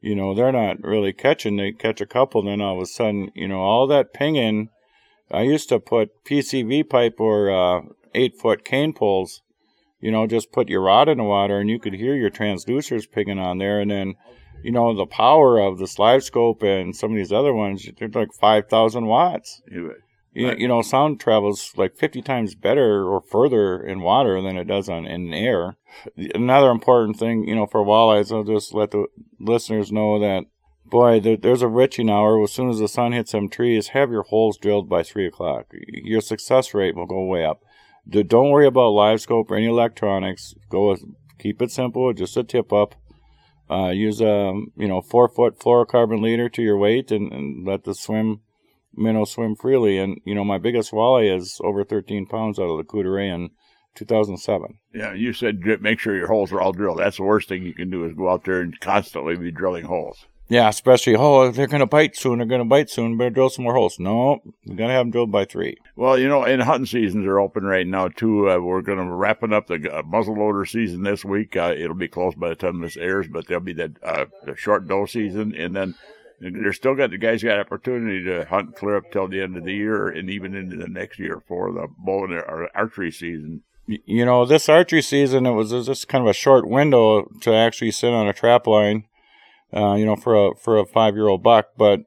you 0.00 0.14
know 0.14 0.34
they're 0.34 0.52
not 0.52 0.82
really 0.82 1.12
catching. 1.12 1.56
They 1.56 1.72
catch 1.72 2.00
a 2.00 2.06
couple, 2.06 2.42
then 2.42 2.62
all 2.62 2.76
of 2.76 2.82
a 2.82 2.86
sudden, 2.86 3.30
you 3.34 3.48
know, 3.48 3.60
all 3.60 3.86
that 3.88 4.14
pinging. 4.14 4.70
I 5.30 5.42
used 5.42 5.68
to 5.68 5.80
put 5.80 6.24
PCV 6.24 6.88
pipe 6.88 7.16
or 7.18 7.50
uh, 7.50 7.82
eight 8.14 8.38
foot 8.38 8.64
cane 8.64 8.94
poles. 8.94 9.42
You 10.00 10.12
know, 10.12 10.26
just 10.26 10.52
put 10.52 10.68
your 10.68 10.82
rod 10.82 11.08
in 11.08 11.18
the 11.18 11.24
water, 11.24 11.58
and 11.58 11.68
you 11.68 11.78
could 11.78 11.94
hear 11.94 12.14
your 12.14 12.30
transducers 12.30 13.10
pinging 13.10 13.38
on 13.38 13.58
there, 13.58 13.80
and 13.80 13.90
then 13.90 14.14
you 14.66 14.72
know, 14.72 14.92
the 14.96 15.06
power 15.06 15.60
of 15.60 15.78
the 15.78 15.94
live 15.96 16.24
scope 16.24 16.60
and 16.60 16.96
some 16.96 17.12
of 17.12 17.16
these 17.16 17.30
other 17.30 17.54
ones, 17.54 17.88
they're 17.98 18.08
like 18.08 18.32
5,000 18.32 19.06
watts. 19.06 19.62
You, 19.70 19.94
you, 20.34 20.66
know, 20.66 20.82
sound 20.82 21.20
travels 21.20 21.72
like 21.76 21.96
50 21.96 22.20
times 22.22 22.56
better 22.56 23.06
or 23.06 23.20
further 23.20 23.80
in 23.80 24.00
water 24.00 24.42
than 24.42 24.56
it 24.56 24.66
does 24.66 24.88
on 24.88 25.06
in 25.06 25.32
air. 25.32 25.76
Another 26.34 26.70
important 26.72 27.16
thing, 27.16 27.46
you 27.46 27.54
know, 27.54 27.66
for 27.66 27.84
walleyes, 27.84 28.34
I'll 28.34 28.42
just 28.42 28.74
let 28.74 28.90
the 28.90 29.06
listeners 29.38 29.92
know 29.92 30.18
that, 30.18 30.46
boy, 30.84 31.20
there, 31.20 31.36
there's 31.36 31.62
a 31.62 31.68
riching 31.68 32.10
hour. 32.10 32.42
As 32.42 32.50
soon 32.50 32.68
as 32.68 32.80
the 32.80 32.88
sun 32.88 33.12
hits 33.12 33.30
some 33.30 33.48
trees, 33.48 33.88
have 33.88 34.10
your 34.10 34.24
holes 34.24 34.58
drilled 34.58 34.88
by 34.88 35.04
3 35.04 35.28
o'clock. 35.28 35.66
Your 35.88 36.20
success 36.20 36.74
rate 36.74 36.96
will 36.96 37.06
go 37.06 37.24
way 37.24 37.44
up. 37.44 37.62
Don't 38.08 38.50
worry 38.50 38.66
about 38.66 38.88
live 38.88 39.20
scope 39.20 39.48
or 39.48 39.56
any 39.56 39.66
electronics. 39.66 40.56
Go 40.68 40.90
with, 40.90 41.04
keep 41.38 41.62
it 41.62 41.70
simple, 41.70 42.12
just 42.12 42.36
a 42.36 42.42
tip 42.42 42.72
up 42.72 42.96
uh, 43.70 43.88
use 43.88 44.20
a 44.20 44.52
you 44.76 44.88
know 44.88 45.00
four 45.00 45.28
foot 45.28 45.58
fluorocarbon 45.58 46.22
leader 46.22 46.48
to 46.48 46.62
your 46.62 46.76
weight 46.76 47.10
and, 47.10 47.32
and 47.32 47.66
let 47.66 47.84
the 47.84 47.94
swim 47.94 48.40
minnow 48.94 49.24
swim 49.24 49.56
freely. 49.56 49.98
And 49.98 50.20
you 50.24 50.34
know 50.34 50.44
my 50.44 50.58
biggest 50.58 50.92
walleye 50.92 51.36
is 51.36 51.60
over 51.62 51.84
13 51.84 52.26
pounds 52.26 52.58
out 52.58 52.70
of 52.70 52.78
the 52.78 52.84
Couderay 52.84 53.34
in 53.34 53.50
2007. 53.94 54.78
Yeah, 54.94 55.14
you 55.14 55.32
said 55.32 55.60
make 55.80 55.98
sure 55.98 56.16
your 56.16 56.28
holes 56.28 56.52
are 56.52 56.60
all 56.60 56.72
drilled. 56.72 56.98
That's 56.98 57.16
the 57.16 57.24
worst 57.24 57.48
thing 57.48 57.64
you 57.64 57.74
can 57.74 57.90
do 57.90 58.04
is 58.04 58.14
go 58.14 58.30
out 58.30 58.44
there 58.44 58.60
and 58.60 58.78
constantly 58.80 59.36
be 59.36 59.50
drilling 59.50 59.84
holes. 59.84 60.26
Yeah, 60.48 60.68
especially, 60.68 61.16
oh, 61.16 61.50
they're 61.50 61.66
going 61.66 61.80
to 61.80 61.86
bite 61.86 62.16
soon. 62.16 62.38
They're 62.38 62.46
going 62.46 62.60
to 62.60 62.64
bite 62.64 62.88
soon. 62.88 63.16
Better 63.16 63.30
drill 63.30 63.50
some 63.50 63.64
more 63.64 63.74
holes. 63.74 63.98
No, 63.98 64.40
we 64.64 64.76
got 64.76 64.86
to 64.86 64.92
have 64.92 65.06
them 65.06 65.10
drilled 65.10 65.32
by 65.32 65.44
three. 65.44 65.76
Well, 65.96 66.16
you 66.16 66.28
know, 66.28 66.44
and 66.44 66.62
hunting 66.62 66.86
seasons 66.86 67.26
are 67.26 67.40
open 67.40 67.64
right 67.64 67.86
now, 67.86 68.08
too. 68.08 68.48
Uh, 68.48 68.58
we're 68.58 68.82
going 68.82 68.98
to 68.98 69.04
be 69.04 69.10
wrapping 69.10 69.52
up 69.52 69.66
the 69.66 69.74
uh, 69.74 70.02
muzzleloader 70.02 70.68
season 70.68 71.02
this 71.02 71.24
week. 71.24 71.56
Uh, 71.56 71.74
it'll 71.76 71.96
be 71.96 72.06
close 72.06 72.34
by 72.36 72.50
the 72.50 72.54
time 72.54 72.80
this 72.80 72.96
airs, 72.96 73.26
but 73.26 73.48
there'll 73.48 73.62
be 73.62 73.72
the, 73.72 73.92
uh, 74.04 74.26
the 74.44 74.54
short 74.54 74.86
doe 74.86 75.06
season. 75.06 75.52
And 75.52 75.74
then 75.74 75.96
they're 76.40 76.72
still 76.72 76.94
got 76.94 77.10
the 77.10 77.18
guys 77.18 77.42
got 77.42 77.58
opportunity 77.58 78.22
to 78.24 78.44
hunt 78.44 78.76
clear 78.76 78.96
up 78.96 79.10
till 79.10 79.26
the 79.26 79.42
end 79.42 79.56
of 79.56 79.64
the 79.64 79.72
year 79.72 80.08
and 80.08 80.30
even 80.30 80.54
into 80.54 80.76
the 80.76 80.88
next 80.88 81.18
year 81.18 81.42
for 81.48 81.72
the 81.72 81.88
bow 81.98 82.24
and 82.24 82.68
archery 82.74 83.10
season. 83.10 83.62
You 83.86 84.24
know, 84.24 84.44
this 84.44 84.68
archery 84.68 85.02
season, 85.02 85.46
it 85.46 85.52
was 85.52 85.70
just 85.70 86.08
kind 86.08 86.22
of 86.22 86.28
a 86.28 86.34
short 86.34 86.68
window 86.68 87.30
to 87.40 87.54
actually 87.54 87.92
sit 87.92 88.12
on 88.12 88.28
a 88.28 88.32
trap 88.32 88.66
line 88.66 89.04
uh, 89.76 89.94
you 89.94 90.06
know, 90.06 90.16
for 90.16 90.34
a 90.34 90.54
for 90.56 90.78
a 90.78 90.86
five 90.86 91.14
year 91.14 91.28
old 91.28 91.42
buck. 91.42 91.70
But 91.76 92.00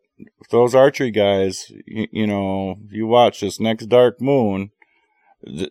those 0.50 0.74
archery 0.74 1.12
guys, 1.12 1.72
you, 1.86 2.08
you, 2.12 2.28
know, 2.28 2.80
you 2.90 3.08
watch 3.08 3.42
this 3.42 3.60
next 3.60 3.86
dark 3.86 4.20
moon, 4.20 4.72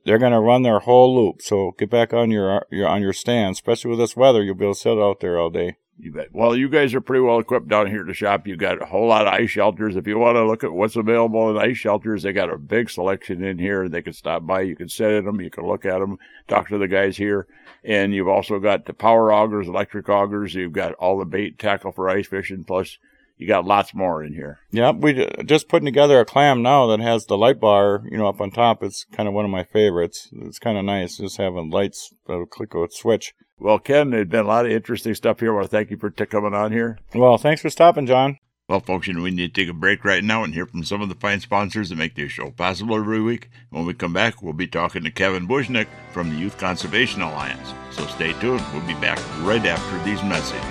they're 0.05 0.19
gonna 0.19 0.41
run 0.41 0.63
their 0.63 0.79
whole 0.81 1.15
loop. 1.15 1.43
So 1.43 1.75
get 1.79 1.91
back 1.91 2.15
on 2.15 2.31
your 2.31 2.65
your 2.71 2.89
on 2.89 3.03
your 3.03 3.13
stand, 3.13 3.53
especially 3.53 3.91
with 3.91 3.99
this 3.99 4.17
weather. 4.17 4.43
You'll 4.43 4.55
be 4.55 4.65
able 4.65 4.75
to 4.75 4.81
sit 4.81 4.99
out 4.99 5.21
there 5.21 5.39
all 5.39 5.51
day. 5.51 5.77
You 6.01 6.13
bet. 6.13 6.29
Well, 6.33 6.55
you 6.55 6.69
guys 6.69 6.95
are 6.95 7.01
pretty 7.01 7.23
well 7.23 7.41
equipped 7.41 7.69
down 7.69 7.89
here 7.89 8.03
at 8.03 8.07
the 8.07 8.15
shop. 8.15 8.47
You 8.47 8.57
got 8.57 8.81
a 8.81 8.87
whole 8.87 9.09
lot 9.09 9.27
of 9.27 9.33
ice 9.33 9.51
shelters. 9.51 9.97
If 9.97 10.07
you 10.07 10.17
want 10.17 10.37
to 10.37 10.47
look 10.47 10.63
at 10.63 10.73
what's 10.73 10.95
available 10.95 11.51
in 11.51 11.59
ice 11.59 11.79
shelters, 11.79 12.23
they 12.23 12.33
got 12.33 12.53
a 12.53 12.57
big 12.57 12.89
selection 12.89 13.43
in 13.43 13.59
here. 13.59 13.89
They 13.89 14.03
can 14.03 14.13
stop 14.13 14.47
by. 14.47 14.61
You 14.61 14.77
can 14.77 14.89
sit 14.89 15.11
in 15.11 15.25
them. 15.25 15.41
You 15.41 15.51
can 15.51 15.67
look 15.67 15.85
at 15.85 15.99
them. 15.99 16.19
Talk 16.47 16.69
to 16.69 16.79
the 16.79 16.87
guys 16.87 17.17
here. 17.17 17.49
And 17.83 18.15
you've 18.15 18.29
also 18.29 18.61
got 18.61 18.87
the 18.87 18.93
power 18.93 19.31
augers, 19.31 19.67
electric 19.67 20.07
augers. 20.07 20.55
You've 20.55 20.73
got 20.73 20.93
all 20.95 21.19
the 21.19 21.25
bait 21.25 21.59
tackle 21.59 21.91
for 21.91 22.09
ice 22.09 22.29
fishing. 22.29 22.63
Plus, 22.63 22.99
you 23.37 23.49
got 23.49 23.65
lots 23.65 23.95
more 23.95 24.23
in 24.23 24.35
here. 24.35 24.59
Yep, 24.73 24.97
we 24.97 25.27
just 25.45 25.69
putting 25.69 25.87
together 25.87 26.21
a 26.21 26.25
clam 26.25 26.63
now 26.63 26.87
that 26.89 27.01
has 27.01 27.27
the 27.27 27.37
light 27.37 27.61
bar, 27.61 28.03
you 28.11 28.19
know, 28.19 28.29
up 28.29 28.41
on 28.41 28.51
top. 28.51 28.83
It's 28.83 29.05
kind 29.13 29.29
of 29.29 29.35
one 29.35 29.45
of 29.45 29.51
my 29.51 29.65
favorites. 29.65 30.29
It's 30.33 30.59
kind 30.59 30.77
of 30.77 30.85
nice 30.85 31.17
just 31.17 31.39
having 31.39 31.71
lights 31.71 32.13
that'll 32.27 32.47
click 32.47 32.75
a 32.75 32.87
switch. 32.91 33.35
Well, 33.61 33.79
Ken, 33.79 34.11
there's 34.11 34.29
been 34.29 34.45
a 34.45 34.49
lot 34.49 34.67
of 34.67 34.73
interesting 34.73 35.15
stuff 35.15 35.41
here. 35.41 35.53
I 35.53 35.57
want 35.57 35.67
to 35.67 35.71
thank 35.71 35.91
you 35.91 35.97
for 35.97 36.11
t- 36.11 36.27
coming 36.27 36.55
on 36.55 36.73
here. 36.73 36.99
Well, 37.15 37.39
thanks 37.39 37.61
for 37.61 37.71
stopping, 37.71 38.07
John. 38.07 38.39
Well, 38.69 38.81
folks, 38.81 39.07
you 39.07 39.15
know, 39.15 39.23
we 39.23 39.31
need 39.31 39.55
to 39.55 39.61
take 39.63 39.71
a 39.71 39.75
break 39.75 40.05
right 40.05 40.23
now 40.23 40.45
and 40.45 40.53
hear 40.53 40.67
from 40.67 40.85
some 40.85 41.01
of 41.01 41.09
the 41.09 41.15
fine 41.15 41.41
sponsors 41.41 41.89
that 41.89 41.97
make 41.97 42.15
this 42.15 42.31
show 42.31 42.51
possible 42.51 42.97
every 42.97 43.21
week. 43.21 43.49
When 43.71 43.87
we 43.87 43.95
come 43.95 44.13
back, 44.13 44.43
we'll 44.43 44.53
be 44.53 44.67
talking 44.67 45.03
to 45.05 45.11
Kevin 45.11 45.49
Bushnick 45.49 45.87
from 46.13 46.29
the 46.29 46.37
Youth 46.37 46.59
Conservation 46.59 47.23
Alliance. 47.23 47.73
So 47.91 48.07
stay 48.07 48.35
tuned. 48.35 48.63
We'll 48.75 48.87
be 48.87 48.93
back 48.95 49.19
right 49.41 49.65
after 49.65 50.05
these 50.05 50.23
messages. 50.23 50.63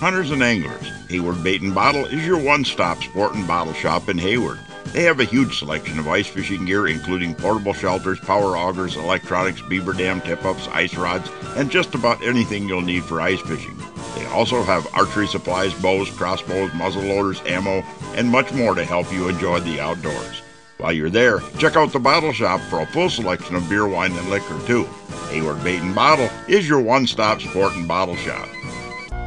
Hunters 0.00 0.32
and 0.32 0.42
anglers, 0.42 0.90
Hayward 1.08 1.44
Bait 1.44 1.62
and 1.62 1.72
Bottle 1.72 2.04
is 2.06 2.26
your 2.26 2.42
one-stop 2.42 3.00
sport 3.04 3.36
and 3.36 3.46
bottle 3.46 3.72
shop 3.72 4.08
in 4.08 4.18
Hayward. 4.18 4.58
They 4.86 5.04
have 5.04 5.20
a 5.20 5.24
huge 5.24 5.58
selection 5.58 5.98
of 5.98 6.08
ice 6.08 6.26
fishing 6.26 6.64
gear, 6.66 6.86
including 6.86 7.34
portable 7.34 7.72
shelters, 7.72 8.20
power 8.20 8.56
augers, 8.56 8.96
electronics, 8.96 9.62
beaver 9.62 9.92
dam 9.92 10.20
tip 10.20 10.44
ups, 10.44 10.68
ice 10.68 10.94
rods, 10.94 11.30
and 11.56 11.70
just 11.70 11.94
about 11.94 12.22
anything 12.22 12.68
you'll 12.68 12.82
need 12.82 13.04
for 13.04 13.20
ice 13.20 13.40
fishing. 13.40 13.76
They 14.16 14.26
also 14.26 14.62
have 14.62 14.86
archery 14.94 15.26
supplies, 15.26 15.72
bows, 15.74 16.10
crossbows, 16.10 16.74
muzzle 16.74 17.02
loaders, 17.02 17.40
ammo, 17.46 17.82
and 18.14 18.28
much 18.28 18.52
more 18.52 18.74
to 18.74 18.84
help 18.84 19.10
you 19.12 19.28
enjoy 19.28 19.60
the 19.60 19.80
outdoors. 19.80 20.42
While 20.76 20.92
you're 20.92 21.10
there, 21.10 21.40
check 21.58 21.76
out 21.76 21.92
the 21.92 21.98
bottle 21.98 22.32
shop 22.32 22.60
for 22.62 22.80
a 22.80 22.86
full 22.86 23.08
selection 23.08 23.56
of 23.56 23.68
beer, 23.68 23.86
wine, 23.86 24.12
and 24.12 24.28
liquor, 24.28 24.58
too. 24.66 24.84
Hayward 25.30 25.62
Bait 25.64 25.80
and 25.80 25.94
Bottle 25.94 26.28
is 26.48 26.68
your 26.68 26.80
one 26.80 27.06
stop 27.06 27.40
sport 27.40 27.72
and 27.74 27.88
bottle 27.88 28.16
shop. 28.16 28.48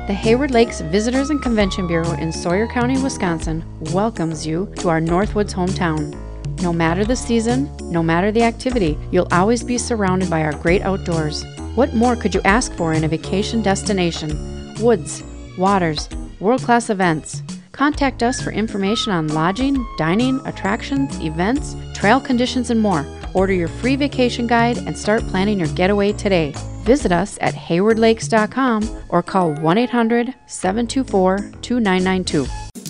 The 0.07 0.13
Hayward 0.13 0.51
Lakes 0.51 0.81
Visitors 0.81 1.31
and 1.31 1.41
Convention 1.41 1.88
Bureau 1.88 2.12
in 2.12 2.31
Sawyer 2.31 2.67
County, 2.67 3.01
Wisconsin 3.01 3.63
welcomes 3.91 4.45
you 4.45 4.71
to 4.75 4.89
our 4.89 5.01
Northwoods 5.01 5.51
hometown. 5.51 6.13
No 6.62 6.71
matter 6.71 7.03
the 7.03 7.15
season, 7.15 7.75
no 7.81 8.03
matter 8.03 8.31
the 8.31 8.43
activity, 8.43 9.00
you'll 9.09 9.27
always 9.31 9.63
be 9.63 9.79
surrounded 9.79 10.29
by 10.29 10.43
our 10.43 10.53
great 10.53 10.83
outdoors. 10.83 11.43
What 11.74 11.95
more 11.95 12.15
could 12.15 12.35
you 12.35 12.41
ask 12.45 12.71
for 12.74 12.93
in 12.93 13.03
a 13.03 13.07
vacation 13.07 13.63
destination? 13.63 14.75
Woods, 14.79 15.24
waters, 15.57 16.07
world 16.39 16.62
class 16.62 16.91
events. 16.91 17.41
Contact 17.71 18.21
us 18.21 18.39
for 18.39 18.51
information 18.51 19.12
on 19.12 19.29
lodging, 19.29 19.83
dining, 19.97 20.39
attractions, 20.45 21.19
events, 21.21 21.75
trail 21.95 22.21
conditions, 22.21 22.69
and 22.69 22.79
more. 22.79 23.07
Order 23.36 23.54
your 23.54 23.68
free 23.68 23.98
vacation 23.98 24.48
guide 24.48 24.77
and 24.77 24.98
start 24.98 25.22
planning 25.27 25.60
your 25.60 25.68
getaway 25.75 26.13
today. 26.13 26.54
Visit 26.84 27.12
us 27.12 27.38
at 27.42 27.54
haywardlakes.com 27.54 29.04
or 29.10 29.22
call 29.22 29.54
1 29.54 29.77
800 29.77 30.34
724 30.46 31.51
2992. 31.62 32.48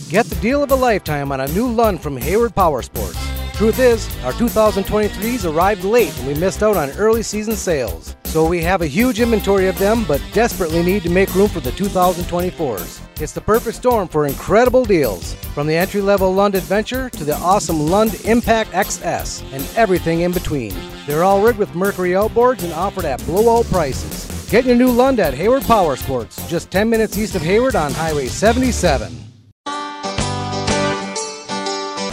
Get 0.10 0.28
the 0.28 0.36
deal 0.36 0.62
of 0.62 0.70
a 0.72 0.75
lifetime 0.75 1.32
on 1.32 1.42
a 1.42 1.48
new 1.48 1.68
Lund 1.68 2.00
from 2.00 2.16
Hayward 2.16 2.54
Power 2.54 2.84
Sports. 2.84 3.18
Truth 3.54 3.80
is, 3.80 4.08
our 4.24 4.34
2023s 4.34 5.52
arrived 5.52 5.84
late 5.84 6.16
and 6.20 6.28
we 6.28 6.36
missed 6.36 6.62
out 6.62 6.78
on 6.78 6.92
early 6.92 7.24
season 7.24 7.56
sales. 7.56 8.16
So 8.36 8.46
we 8.46 8.62
have 8.63 8.82
a 8.82 8.86
huge 8.86 9.22
inventory 9.22 9.70
of 9.70 9.80
them, 9.80 10.04
but 10.04 10.22
desperately 10.34 10.84
need 10.84 11.04
to 11.04 11.10
make 11.10 11.34
room 11.34 11.48
for 11.48 11.62
the 11.62 11.72
2024s. 11.72 13.00
It's 13.22 13.32
the 13.32 13.39
perfect 13.39 13.77
storm 13.77 14.10
for 14.10 14.27
incredible 14.27 14.84
deals. 14.84 15.36
From 15.54 15.68
the 15.68 15.75
entry 15.77 16.01
level 16.01 16.34
Lund 16.34 16.54
Adventure 16.54 17.10
to 17.12 17.24
the 17.24 17.38
awesome 17.38 17.88
Lund 17.88 18.20
Impact 18.25 18.72
XS 18.72 19.42
and 19.54 19.65
everything 19.77 20.24
in 20.24 20.34
between. 20.34 20.74
They're 21.08 21.24
all 21.24 21.42
rigged 21.42 21.60
with 21.60 21.75
Mercury 21.75 22.10
outboards 22.10 22.65
and 22.65 22.74
offered 22.74 23.06
at 23.06 23.25
blowout 23.25 23.68
prices. 23.68 24.50
Get 24.51 24.65
your 24.65 24.75
new 24.75 24.92
Lund 24.92 25.22
at 25.22 25.34
Hayward 25.34 25.63
Power 25.63 25.96
Sports, 25.96 26.46
just 26.50 26.70
10 26.72 26.89
minutes 26.89 27.18
east 27.18 27.36
of 27.36 27.42
Hayward 27.42 27.77
on 27.77 27.94
Highway 27.94 28.27
77. 28.27 29.15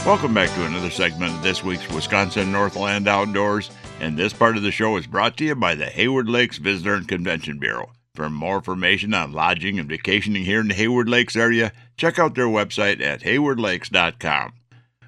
Welcome 0.07 0.35
back 0.35 0.51
to 0.51 0.67
another 0.67 0.91
segment 0.91 1.35
of 1.35 1.43
this 1.43 1.65
week's 1.65 1.89
Wisconsin 1.89 2.53
Northland 2.53 3.09
Outdoors, 3.09 3.71
and 4.03 4.19
this 4.19 4.33
part 4.33 4.57
of 4.57 4.65
the 4.65 4.73
show 4.73 4.97
is 4.97 5.07
brought 5.07 5.37
to 5.37 5.45
you 5.45 5.55
by 5.55 5.77
the 5.77 5.87
Hayward 5.87 6.29
Lakes 6.29 6.59
Visitor 6.59 6.95
and 6.95 7.07
Convention 7.07 7.61
Bureau. 7.61 7.93
For 8.17 8.29
more 8.29 8.57
information 8.57 9.15
on 9.15 9.33
lodging 9.33 9.79
and 9.79 9.89
vacationing 9.89 10.45
here 10.45 10.61
in 10.61 10.67
the 10.67 10.75
Hayward 10.75 11.09
Lakes 11.09 11.37
area, 11.37 11.73
check 11.97 12.19
out 12.19 12.35
their 12.35 12.49
website 12.49 13.01
at 13.01 13.21
haywardlakes.com. 13.21 14.55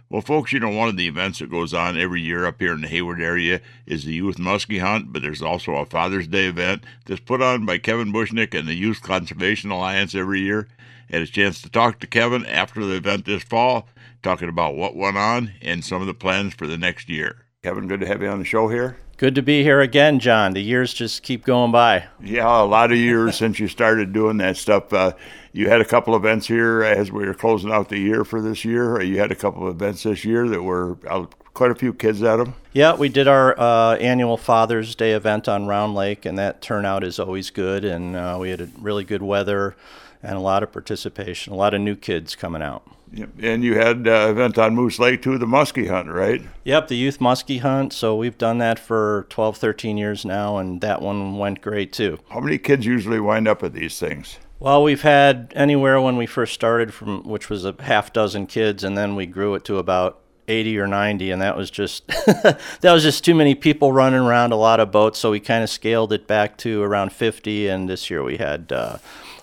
Well, 0.08 0.22
folks, 0.22 0.52
you 0.52 0.60
know, 0.60 0.70
one 0.70 0.88
of 0.88 0.96
the 0.96 1.08
events 1.08 1.40
that 1.40 1.50
goes 1.50 1.74
on 1.74 1.98
every 1.98 2.22
year 2.22 2.46
up 2.46 2.60
here 2.60 2.72
in 2.72 2.82
the 2.82 2.88
Hayward 2.88 3.20
area 3.20 3.60
is 3.84 4.04
the 4.04 4.14
Youth 4.14 4.36
Muskie 4.36 4.80
Hunt, 4.80 5.12
but 5.12 5.22
there's 5.22 5.42
also 5.42 5.74
a 5.74 5.86
Father's 5.86 6.28
Day 6.28 6.46
event 6.46 6.84
that's 7.06 7.20
put 7.20 7.42
on 7.42 7.66
by 7.66 7.78
Kevin 7.78 8.12
Bushnick 8.12 8.56
and 8.56 8.68
the 8.68 8.74
Youth 8.74 9.02
Conservation 9.02 9.72
Alliance 9.72 10.14
every 10.14 10.38
year. 10.38 10.68
Had 11.10 11.22
a 11.22 11.26
chance 11.26 11.60
to 11.62 11.68
talk 11.68 11.98
to 11.98 12.06
Kevin 12.06 12.46
after 12.46 12.86
the 12.86 12.94
event 12.94 13.24
this 13.24 13.42
fall, 13.42 13.88
talking 14.22 14.48
about 14.48 14.76
what 14.76 14.94
went 14.94 15.16
on 15.16 15.50
and 15.60 15.84
some 15.84 16.00
of 16.00 16.06
the 16.06 16.14
plans 16.14 16.54
for 16.54 16.68
the 16.68 16.78
next 16.78 17.08
year. 17.08 17.43
Kevin, 17.64 17.88
good 17.88 18.00
to 18.00 18.06
have 18.06 18.20
you 18.20 18.28
on 18.28 18.40
the 18.40 18.44
show 18.44 18.68
here. 18.68 18.98
Good 19.16 19.34
to 19.36 19.40
be 19.40 19.62
here 19.62 19.80
again, 19.80 20.18
John. 20.18 20.52
The 20.52 20.60
years 20.60 20.92
just 20.92 21.22
keep 21.22 21.46
going 21.46 21.72
by. 21.72 22.04
Yeah, 22.22 22.60
a 22.60 22.62
lot 22.62 22.92
of 22.92 22.98
years 22.98 23.36
since 23.38 23.58
you 23.58 23.68
started 23.68 24.12
doing 24.12 24.36
that 24.36 24.58
stuff. 24.58 24.92
Uh, 24.92 25.12
you 25.54 25.70
had 25.70 25.80
a 25.80 25.84
couple 25.86 26.14
events 26.14 26.46
here 26.46 26.82
as 26.82 27.10
we 27.10 27.24
were 27.24 27.32
closing 27.32 27.72
out 27.72 27.88
the 27.88 27.98
year 27.98 28.22
for 28.22 28.42
this 28.42 28.66
year. 28.66 29.00
You 29.00 29.18
had 29.18 29.32
a 29.32 29.34
couple 29.34 29.66
of 29.66 29.76
events 29.76 30.02
this 30.02 30.26
year 30.26 30.46
that 30.46 30.62
were 30.62 30.98
uh, 31.08 31.24
quite 31.54 31.70
a 31.70 31.74
few 31.74 31.94
kids 31.94 32.22
at 32.22 32.36
them. 32.36 32.52
Yeah, 32.74 32.96
we 32.96 33.08
did 33.08 33.28
our 33.28 33.58
uh, 33.58 33.96
annual 33.96 34.36
Father's 34.36 34.94
Day 34.94 35.12
event 35.12 35.48
on 35.48 35.66
Round 35.66 35.94
Lake, 35.94 36.26
and 36.26 36.36
that 36.36 36.60
turnout 36.60 37.02
is 37.02 37.18
always 37.18 37.48
good. 37.48 37.82
And 37.86 38.14
uh, 38.14 38.36
we 38.38 38.50
had 38.50 38.60
a 38.60 38.68
really 38.78 39.04
good 39.04 39.22
weather 39.22 39.74
and 40.22 40.36
a 40.36 40.40
lot 40.40 40.62
of 40.62 40.70
participation, 40.70 41.54
a 41.54 41.56
lot 41.56 41.72
of 41.72 41.80
new 41.80 41.96
kids 41.96 42.36
coming 42.36 42.60
out. 42.60 42.86
Yep. 43.14 43.30
And 43.40 43.62
you 43.62 43.76
had 43.76 43.98
an 43.98 44.08
uh, 44.08 44.28
event 44.28 44.58
on 44.58 44.74
Moose 44.74 44.98
Lake 44.98 45.22
too, 45.22 45.38
the 45.38 45.46
muskie 45.46 45.88
hunt, 45.88 46.08
right? 46.08 46.42
Yep, 46.64 46.88
the 46.88 46.96
youth 46.96 47.20
muskie 47.20 47.60
hunt. 47.60 47.92
So 47.92 48.16
we've 48.16 48.36
done 48.36 48.58
that 48.58 48.78
for 48.78 49.26
12, 49.30 49.56
13 49.56 49.96
years 49.96 50.24
now, 50.24 50.58
and 50.58 50.80
that 50.80 51.00
one 51.00 51.38
went 51.38 51.60
great 51.60 51.92
too. 51.92 52.18
How 52.30 52.40
many 52.40 52.58
kids 52.58 52.84
usually 52.84 53.20
wind 53.20 53.46
up 53.46 53.62
at 53.62 53.72
these 53.72 54.00
things? 54.00 54.38
Well, 54.58 54.82
we've 54.82 55.02
had 55.02 55.52
anywhere 55.54 56.00
when 56.00 56.16
we 56.16 56.26
first 56.26 56.54
started 56.54 56.92
from 56.92 57.22
which 57.22 57.48
was 57.48 57.64
a 57.64 57.76
half 57.80 58.12
dozen 58.12 58.48
kids, 58.48 58.82
and 58.82 58.98
then 58.98 59.14
we 59.14 59.26
grew 59.26 59.54
it 59.54 59.64
to 59.66 59.78
about 59.78 60.20
80 60.46 60.78
or 60.78 60.86
90 60.86 61.30
and 61.30 61.40
that 61.40 61.56
was 61.56 61.70
just 61.70 62.06
that 62.26 62.58
was 62.82 63.02
just 63.02 63.24
too 63.24 63.34
many 63.34 63.54
people 63.54 63.92
running 63.92 64.20
around 64.20 64.52
a 64.52 64.56
lot 64.56 64.78
of 64.78 64.92
boats 64.92 65.18
so 65.18 65.30
we 65.30 65.40
kind 65.40 65.64
of 65.64 65.70
scaled 65.70 66.12
it 66.12 66.26
back 66.26 66.58
to 66.58 66.82
around 66.82 67.14
50 67.14 67.68
and 67.68 67.88
this 67.88 68.10
year 68.10 68.22
we 68.22 68.36
had 68.36 68.70
uh, 68.70 68.98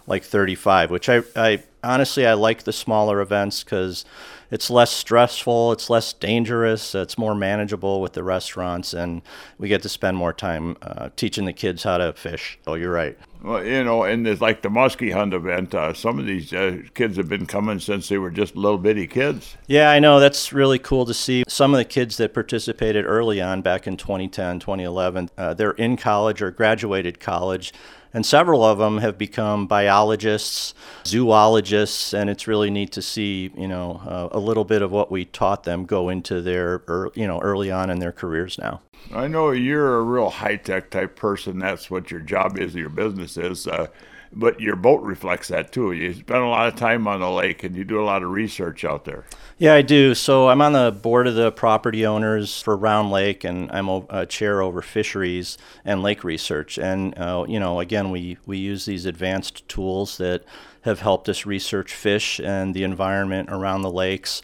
like 0.08 0.24
35 0.24 0.92
which 0.92 1.10
I, 1.10 1.24
I 1.36 1.64
honestly 1.84 2.26
I 2.26 2.34
like 2.34 2.64
the 2.64 2.74
smaller 2.74 3.22
events 3.22 3.64
because 3.64 4.06
it's 4.52 4.70
less 4.70 4.92
stressful, 4.92 5.72
it's 5.72 5.90
less 5.90 6.12
dangerous, 6.12 6.94
it's 6.94 7.18
more 7.18 7.34
manageable 7.34 8.02
with 8.02 8.14
the 8.14 8.24
restaurants, 8.24 8.94
and 8.94 9.22
we 9.58 9.70
get 9.70 9.82
to 9.84 9.90
spend 9.90 10.18
more 10.18 10.34
time 10.34 10.76
uh, 10.82 11.10
teaching 11.16 11.46
the 11.46 11.54
kids 11.54 11.84
how 11.84 11.98
to 11.98 12.12
fish. 12.12 12.60
Oh, 12.68 12.74
you're 12.74 12.92
right. 12.92 13.18
Well, 13.42 13.66
you 13.66 13.84
know, 13.84 14.04
and 14.04 14.26
there's 14.26 14.42
like 14.42 14.62
the 14.62 14.70
muskie 14.70 15.14
hunt 15.14 15.34
event. 15.34 15.74
Uh, 15.74 15.94
some 15.94 16.20
of 16.20 16.26
these 16.26 16.54
uh, 16.54 16.80
kids 16.94 17.16
have 17.16 17.30
been 17.30 17.46
coming 17.46 17.80
since 17.80 18.10
they 18.10 18.18
were 18.18 18.30
just 18.30 18.58
little 18.58 18.78
bitty 18.78 19.08
kids. 19.08 19.56
Yeah, 19.68 19.90
I 19.90 20.00
know. 20.00 20.20
That's 20.20 20.52
really 20.52 20.78
cool 20.78 21.06
to 21.06 21.14
see. 21.14 21.46
Some 21.48 21.74
of 21.74 21.78
the 21.78 21.86
kids 21.86 22.18
that 22.18 22.34
participated 22.34 23.06
early 23.06 23.42
on 23.42 23.62
back 23.62 23.88
in 23.88 23.96
2010, 23.96 24.60
2011, 24.60 25.30
uh, 25.38 25.54
they're 25.54 25.72
in 25.72 25.96
college 25.96 26.42
or 26.42 26.52
graduated 26.52 27.22
college 27.22 27.74
and 28.14 28.26
several 28.26 28.64
of 28.64 28.78
them 28.78 29.00
have 29.00 29.18
become 29.18 29.68
biologists, 29.68 30.74
zoologists, 31.06 32.14
and 32.14 32.30
it's 32.30 32.48
really 32.48 32.70
neat 32.70 32.92
to 32.94 33.02
see, 33.02 33.52
you 33.58 33.68
know, 33.68 34.02
uh, 34.06 34.30
a 34.32 34.40
little 34.40 34.66
bit 34.66 34.82
of 34.82 34.92
what 34.92 35.12
we 35.12 35.26
taught 35.26 35.64
them 35.64 35.86
go 35.86 36.10
into 36.10 36.42
their, 36.42 36.84
er, 36.90 37.12
you 37.16 37.28
know, 37.28 37.40
early 37.40 37.72
on 37.72 37.90
in 37.90 38.00
their 38.00 38.12
careers 38.12 38.58
now. 38.58 38.82
I 39.14 39.28
know 39.28 39.52
you're 39.52 39.98
a 39.98 40.02
real 40.02 40.30
high 40.30 40.56
tech 40.56 40.90
type 40.90 41.16
person. 41.16 41.60
That's 41.60 41.90
what 41.90 42.12
your 42.12 42.22
job 42.22 42.58
is, 42.58 42.76
your 42.76 42.90
business 42.90 43.38
is. 43.38 43.68
Uh, 43.68 43.88
but 44.34 44.62
your 44.62 44.76
boat 44.76 45.02
reflects 45.04 45.50
that 45.50 45.72
too. 45.72 45.92
You 45.92 46.14
spend 46.14 46.42
a 46.42 46.48
lot 46.48 46.68
of 46.68 46.76
time 46.76 47.08
on 47.08 47.20
the 47.20 47.30
lake 47.30 47.64
and 47.64 47.76
you 47.76 47.84
do 47.84 48.02
a 48.02 48.06
lot 48.06 48.24
of 48.24 48.30
research 48.30 48.86
out 48.86 49.06
there. 49.06 49.26
Yeah, 49.58 49.74
I 49.74 49.82
do. 49.82 50.16
So 50.16 50.50
I'm 50.50 50.62
on 50.62 50.74
the 50.74 50.92
board 50.92 51.28
of 51.28 51.36
the 51.36 51.52
property 51.52 52.06
owners 52.06 52.62
for 52.62 52.76
Round 52.76 53.12
Lake, 53.12 53.44
and 53.44 53.70
I'm 53.72 53.90
a 53.90 54.26
chair 54.26 54.62
over 54.62 54.82
fisheries 54.82 55.58
and 55.84 56.02
lake 56.02 56.24
research. 56.24 56.78
And 56.78 57.18
uh, 57.18 57.46
you 57.48 57.60
know, 57.60 57.80
again, 57.80 58.10
we 58.10 58.38
we 58.46 58.58
use 58.58 58.86
these 58.86 59.06
advanced 59.06 59.68
tools 59.68 60.18
that 60.18 60.44
have 60.82 61.02
helped 61.02 61.30
us 61.30 61.46
research 61.46 61.94
fish 61.94 62.40
and 62.40 62.74
the 62.74 62.84
environment 62.84 63.50
around 63.52 63.82
the 63.82 63.92
lakes. 63.92 64.42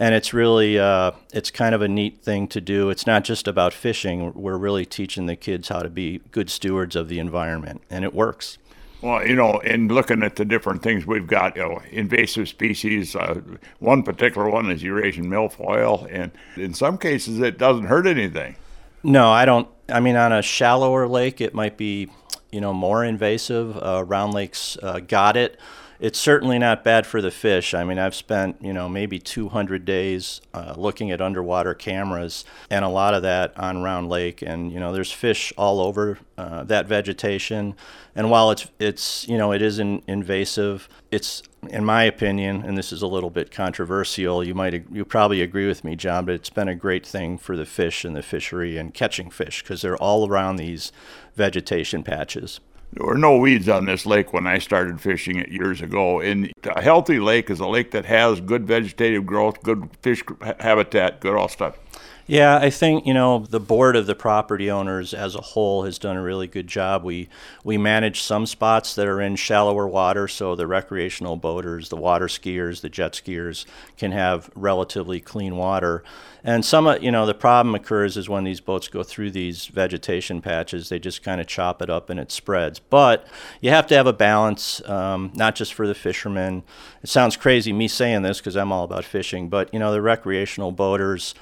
And 0.00 0.14
it's 0.14 0.32
really 0.32 0.78
uh, 0.78 1.12
it's 1.34 1.50
kind 1.50 1.74
of 1.74 1.82
a 1.82 1.88
neat 1.88 2.22
thing 2.22 2.48
to 2.48 2.60
do. 2.60 2.88
It's 2.88 3.06
not 3.06 3.22
just 3.22 3.46
about 3.46 3.74
fishing. 3.74 4.32
We're 4.34 4.56
really 4.56 4.86
teaching 4.86 5.26
the 5.26 5.36
kids 5.36 5.68
how 5.68 5.80
to 5.80 5.90
be 5.90 6.22
good 6.32 6.48
stewards 6.48 6.96
of 6.96 7.08
the 7.08 7.18
environment, 7.18 7.82
and 7.90 8.02
it 8.02 8.14
works. 8.14 8.56
Well, 9.02 9.26
you 9.26 9.34
know, 9.34 9.58
in 9.58 9.88
looking 9.88 10.22
at 10.22 10.36
the 10.36 10.44
different 10.46 10.82
things 10.82 11.06
we've 11.06 11.26
got, 11.26 11.56
you 11.56 11.62
know, 11.62 11.82
invasive 11.90 12.48
species. 12.48 13.14
Uh, 13.14 13.40
one 13.78 14.02
particular 14.02 14.48
one 14.48 14.70
is 14.70 14.82
Eurasian 14.82 15.26
milfoil, 15.26 16.08
and 16.10 16.32
in 16.56 16.72
some 16.72 16.96
cases, 16.96 17.38
it 17.40 17.58
doesn't 17.58 17.84
hurt 17.84 18.06
anything. 18.06 18.56
No, 19.02 19.30
I 19.30 19.44
don't. 19.44 19.68
I 19.88 20.00
mean, 20.00 20.16
on 20.16 20.32
a 20.32 20.40
shallower 20.40 21.08
lake, 21.08 21.42
it 21.42 21.54
might 21.54 21.76
be, 21.76 22.10
you 22.50 22.60
know, 22.62 22.72
more 22.72 23.04
invasive. 23.04 23.76
Uh, 23.76 24.04
Round 24.06 24.32
Lakes 24.32 24.78
uh, 24.82 25.00
got 25.00 25.36
it 25.36 25.58
it's 26.00 26.18
certainly 26.18 26.58
not 26.58 26.82
bad 26.82 27.06
for 27.06 27.20
the 27.20 27.30
fish. 27.30 27.74
I 27.74 27.84
mean, 27.84 27.98
I've 27.98 28.14
spent, 28.14 28.56
you 28.62 28.72
know, 28.72 28.88
maybe 28.88 29.18
200 29.18 29.84
days 29.84 30.40
uh, 30.54 30.72
looking 30.76 31.10
at 31.10 31.20
underwater 31.20 31.74
cameras 31.74 32.46
and 32.70 32.86
a 32.86 32.88
lot 32.88 33.12
of 33.12 33.22
that 33.22 33.56
on 33.58 33.82
Round 33.82 34.08
Lake. 34.08 34.40
And, 34.40 34.72
you 34.72 34.80
know, 34.80 34.94
there's 34.94 35.12
fish 35.12 35.52
all 35.58 35.78
over 35.78 36.18
uh, 36.38 36.64
that 36.64 36.86
vegetation. 36.86 37.74
And 38.14 38.30
while 38.30 38.50
it's, 38.50 38.66
it's 38.78 39.28
you 39.28 39.36
know, 39.36 39.52
it 39.52 39.60
is 39.60 39.78
in, 39.78 40.02
invasive, 40.06 40.88
it's, 41.10 41.42
in 41.68 41.84
my 41.84 42.04
opinion, 42.04 42.62
and 42.64 42.78
this 42.78 42.92
is 42.92 43.02
a 43.02 43.06
little 43.06 43.30
bit 43.30 43.50
controversial, 43.50 44.42
you 44.42 44.54
might, 44.54 44.90
you 44.90 45.04
probably 45.04 45.42
agree 45.42 45.66
with 45.66 45.84
me, 45.84 45.96
John, 45.96 46.24
but 46.24 46.34
it's 46.34 46.50
been 46.50 46.68
a 46.68 46.74
great 46.74 47.06
thing 47.06 47.36
for 47.36 47.58
the 47.58 47.66
fish 47.66 48.06
and 48.06 48.16
the 48.16 48.22
fishery 48.22 48.78
and 48.78 48.94
catching 48.94 49.28
fish 49.28 49.62
because 49.62 49.82
they're 49.82 49.98
all 49.98 50.26
around 50.26 50.56
these 50.56 50.92
vegetation 51.36 52.02
patches 52.02 52.58
there 52.92 53.06
were 53.06 53.18
no 53.18 53.36
weeds 53.36 53.68
on 53.68 53.84
this 53.84 54.04
lake 54.04 54.32
when 54.32 54.46
I 54.46 54.58
started 54.58 55.00
fishing 55.00 55.36
it 55.36 55.48
years 55.48 55.80
ago. 55.80 56.20
And 56.20 56.52
a 56.64 56.82
healthy 56.82 57.20
lake 57.20 57.48
is 57.48 57.60
a 57.60 57.66
lake 57.66 57.92
that 57.92 58.04
has 58.06 58.40
good 58.40 58.66
vegetative 58.66 59.24
growth, 59.24 59.62
good 59.62 59.88
fish 60.02 60.22
habitat, 60.58 61.20
good 61.20 61.36
all 61.36 61.48
stuff. 61.48 61.78
Yeah, 62.26 62.58
I 62.58 62.70
think 62.70 63.06
you 63.06 63.14
know 63.14 63.40
the 63.40 63.58
board 63.58 63.96
of 63.96 64.06
the 64.06 64.14
property 64.14 64.70
owners 64.70 65.12
as 65.12 65.34
a 65.34 65.40
whole 65.40 65.82
has 65.82 65.98
done 65.98 66.16
a 66.16 66.22
really 66.22 66.46
good 66.46 66.68
job. 66.68 67.02
We 67.02 67.28
we 67.64 67.76
manage 67.76 68.22
some 68.22 68.46
spots 68.46 68.94
that 68.94 69.08
are 69.08 69.20
in 69.20 69.34
shallower 69.34 69.88
water, 69.88 70.28
so 70.28 70.54
the 70.54 70.68
recreational 70.68 71.34
boaters, 71.34 71.88
the 71.88 71.96
water 71.96 72.28
skiers, 72.28 72.82
the 72.82 72.88
jet 72.88 73.14
skiers 73.14 73.66
can 73.98 74.12
have 74.12 74.48
relatively 74.54 75.18
clean 75.18 75.56
water. 75.56 76.04
And 76.42 76.64
some, 76.64 76.86
you 77.02 77.10
know, 77.10 77.26
the 77.26 77.34
problem 77.34 77.74
occurs 77.74 78.16
is 78.16 78.28
when 78.28 78.44
these 78.44 78.60
boats 78.60 78.88
go 78.88 79.02
through 79.02 79.30
these 79.30 79.66
vegetation 79.66 80.40
patches, 80.40 80.88
they 80.88 80.98
just 80.98 81.22
kind 81.22 81.40
of 81.40 81.46
chop 81.46 81.82
it 81.82 81.90
up 81.90 82.10
and 82.10 82.18
it 82.18 82.32
spreads. 82.32 82.78
But 82.78 83.26
you 83.60 83.70
have 83.70 83.86
to 83.88 83.94
have 83.94 84.06
a 84.06 84.12
balance, 84.12 84.86
um, 84.88 85.32
not 85.34 85.54
just 85.54 85.74
for 85.74 85.86
the 85.86 85.94
fishermen. 85.94 86.62
It 87.02 87.08
sounds 87.08 87.36
crazy 87.36 87.72
me 87.72 87.88
saying 87.88 88.22
this 88.22 88.38
because 88.38 88.56
I'm 88.56 88.72
all 88.72 88.84
about 88.84 89.04
fishing, 89.04 89.48
but 89.48 89.72
you 89.72 89.78
know, 89.78 89.92
the 89.92 90.02
recreational 90.02 90.72
boaters, 90.72 91.34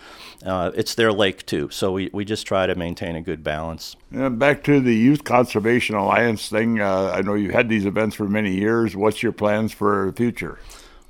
uh, 0.44 0.70
it's 0.74 0.94
their 0.94 1.12
lake 1.12 1.46
too. 1.46 1.68
So 1.70 1.92
we, 1.92 2.10
we 2.12 2.24
just 2.24 2.46
try 2.46 2.66
to 2.66 2.74
maintain 2.74 3.16
a 3.16 3.22
good 3.22 3.42
balance. 3.44 3.96
Yeah, 4.10 4.28
back 4.28 4.64
to 4.64 4.80
the 4.80 4.94
Youth 4.94 5.24
Conservation 5.24 5.94
Alliance 5.94 6.48
thing. 6.48 6.80
Uh, 6.80 7.12
I 7.14 7.22
know 7.22 7.34
you've 7.34 7.54
had 7.54 7.68
these 7.68 7.86
events 7.86 8.16
for 8.16 8.24
many 8.24 8.54
years. 8.54 8.96
What's 8.96 9.22
your 9.22 9.32
plans 9.32 9.72
for 9.72 10.06
the 10.06 10.12
future? 10.12 10.58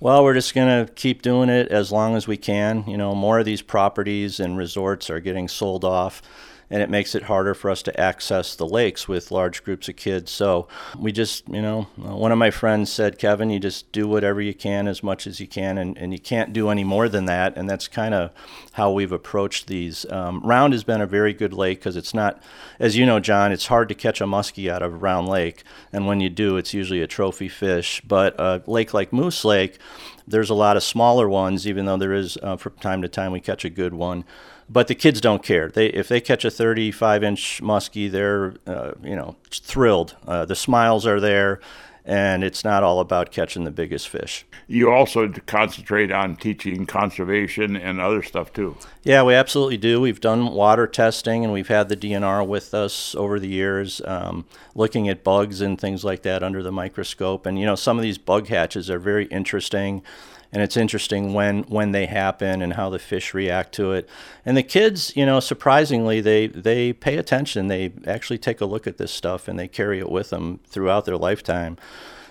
Well, 0.01 0.23
we're 0.23 0.35
just 0.35 0.55
going 0.55 0.87
to 0.87 0.93
keep 0.93 1.23
doing 1.23 1.49
it 1.49 1.73
as 1.73 1.91
long 1.91 2.15
as 2.15 2.29
we 2.29 2.37
can. 2.37 2.85
You 2.87 2.97
know, 2.97 3.17
more 3.17 3.41
of 3.41 3.45
these 3.45 3.63
properties 3.63 4.39
and 4.39 4.57
resorts 4.57 5.11
are 5.11 5.19
getting 5.19 5.49
sold 5.49 5.85
off 5.85 6.23
and 6.71 6.83
it 6.83 6.91
makes 6.91 7.15
it 7.15 7.25
harder 7.25 7.55
for 7.55 7.71
us 7.71 7.83
to 7.83 8.01
access 8.01 8.55
the 8.55 8.67
lakes 8.67 9.09
with 9.09 9.31
large 9.31 9.65
groups 9.65 9.89
of 9.89 9.97
kids. 9.97 10.31
So 10.31 10.69
we 10.99 11.13
just, 11.13 11.49
you 11.49 11.63
know, 11.63 11.89
one 11.97 12.33
of 12.33 12.39
my 12.39 12.51
friends 12.51 12.93
said, 12.93 13.19
Kevin, 13.19 13.51
you 13.51 13.59
just 13.59 13.91
do 13.93 14.07
whatever 14.07 14.41
you 14.41 14.53
can 14.53 14.87
as 14.87 15.03
much 15.03 15.27
as 15.27 15.41
you 15.41 15.47
can, 15.47 15.79
and, 15.79 15.97
and 15.97 16.13
you 16.13 16.19
can't 16.19 16.53
do 16.53 16.69
any 16.69 16.85
more 16.85 17.09
than 17.09 17.25
that. 17.25 17.57
And 17.57 17.69
that's 17.69 17.89
kind 17.89 18.15
of 18.15 18.31
how 18.73 18.93
we've 18.93 19.13
approached 19.13 19.67
these. 19.67 20.05
Um, 20.11 20.41
Round 20.41 20.73
has 20.73 20.85
been 20.85 21.01
a 21.01 21.07
very 21.07 21.33
good 21.33 21.53
lake 21.53 21.79
because 21.79 21.97
it's 21.97 22.15
not, 22.15 22.43
as 22.79 22.97
you 22.97 23.07
know, 23.07 23.21
John, 23.21 23.51
it's 23.51 23.67
hard 23.67 23.89
to 23.89 23.95
catch 23.95 24.21
a 24.21 24.25
muskie 24.25 24.71
out 24.71 24.83
of 24.83 25.03
Round 25.03 25.29
Lake. 25.29 25.63
And 25.93 26.07
when 26.07 26.21
you 26.21 26.29
do, 26.29 26.57
it's 26.57 26.75
usually 26.75 27.01
a 27.01 27.07
trophy 27.07 27.49
fish. 27.49 28.03
But 28.07 28.39
a 28.39 28.63
lake 28.67 28.93
like 28.93 29.13
Moose 29.13 29.45
Lake, 29.45 29.79
there's 30.27 30.51
a 30.51 30.55
lot 30.55 30.77
of 30.77 30.83
smaller 30.83 31.29
ones, 31.29 31.67
even 31.67 31.87
though 31.87 31.97
there 31.97 32.13
is, 32.13 32.37
uh, 32.43 32.57
from 32.57 32.75
time 32.75 33.01
to 33.01 33.09
time, 33.09 33.33
we 33.33 33.41
catch 33.41 33.65
a 33.65 33.71
good 33.71 33.95
one 33.95 34.25
but 34.69 34.89
the 34.89 34.95
kids 34.95 35.21
don't 35.21 35.43
care. 35.43 35.69
They 35.69 35.87
if 35.87 36.09
they 36.09 36.21
catch 36.21 36.45
a 36.45 36.51
35 36.51 37.25
inch 37.25 37.63
muskie, 37.63 38.11
they're 38.11 38.55
uh, 38.67 38.93
you 39.03 39.17
know 39.17 39.37
thrilled. 39.51 40.17
Uh, 40.27 40.45
the 40.45 40.57
smiles 40.57 41.07
are 41.07 41.21
there, 41.21 41.61
and 42.05 42.45
it's 42.45 42.65
not 42.65 42.83
all 42.83 43.01
about 43.01 43.33
catching 43.33 43.65
the 43.65 43.71
biggest 43.71 44.09
fish. 44.09 44.47
You 44.67 44.91
also 44.91 45.29
concentrate 45.47 46.13
on 46.13 46.37
teaching 46.37 46.87
conservation 46.87 47.77
and 47.77 48.01
other 48.01 48.23
stuff 48.23 48.53
too. 48.53 48.77
Yeah, 49.03 49.23
we 49.23 49.35
absolutely 49.35 49.79
do. 49.79 50.01
We've 50.01 50.21
done 50.21 50.53
water 50.53 50.87
testing, 50.87 51.45
and 51.45 51.53
we've 51.53 51.69
had 51.69 51.89
the 51.89 51.97
DNR 51.97 52.47
with 52.47 52.75
us 52.75 53.15
over 53.15 53.41
the 53.41 53.49
years, 53.49 54.03
um, 54.05 54.45
looking 54.75 55.09
at 55.09 55.25
bugs 55.25 55.61
and 55.61 55.81
things 55.81 56.05
like 56.05 56.23
that 56.23 56.43
under 56.43 56.63
the 56.63 56.73
microscope. 56.73 57.47
And 57.47 57.59
you 57.59 57.65
know, 57.65 57.75
some 57.75 57.97
of 57.97 58.03
these 58.03 58.19
bug 58.19 58.49
hatches 58.49 58.91
are 58.91 58.99
very 58.99 59.27
interesting 59.27 60.03
and 60.53 60.63
it's 60.63 60.77
interesting 60.77 61.35
when 61.35 61.63
when 61.65 61.93
they 61.93 62.07
happen 62.07 62.63
and 62.63 62.75
how 62.75 62.89
the 62.89 62.99
fish 62.99 63.35
react 63.35 63.73
to 63.75 63.93
it. 63.93 64.09
And 64.47 64.57
the 64.57 64.63
kids, 64.63 65.15
you 65.15 65.27
know, 65.27 65.41
surprisingly, 65.41 66.21
they 66.21 66.47
they 66.47 66.93
pay 66.93 67.17
attention. 67.17 67.69
They 67.69 67.93
actually 68.07 68.39
take 68.39 68.61
a 68.61 68.67
look 68.67 68.87
at 68.87 68.99
this 68.99 69.13
stuff 69.13 69.49
and 69.49 69.59
they 69.59 69.69
carry 69.69 69.99
it 69.99 70.11
with 70.11 70.31
them 70.31 70.61
throughout 70.67 71.05
their 71.05 71.19
lifetime. 71.19 71.77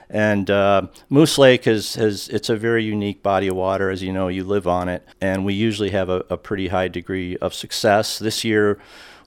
And 0.09 0.49
uh, 0.49 0.87
Moose 1.09 1.37
Lake 1.37 1.65
has, 1.65 1.95
has 1.95 2.29
it's 2.29 2.49
a 2.49 2.55
very 2.55 2.83
unique 2.83 3.21
body 3.21 3.49
of 3.49 3.57
water, 3.57 3.89
as 3.89 4.01
you 4.01 4.13
know, 4.13 4.29
you 4.29 4.45
live 4.45 4.65
on 4.65 4.87
it, 4.87 5.05
and 5.19 5.43
we 5.43 5.53
usually 5.53 5.89
have 5.89 6.07
a, 6.07 6.23
a 6.29 6.37
pretty 6.37 6.69
high 6.69 6.87
degree 6.87 7.35
of 7.37 7.53
success. 7.53 8.17
This 8.17 8.45
year, 8.45 8.79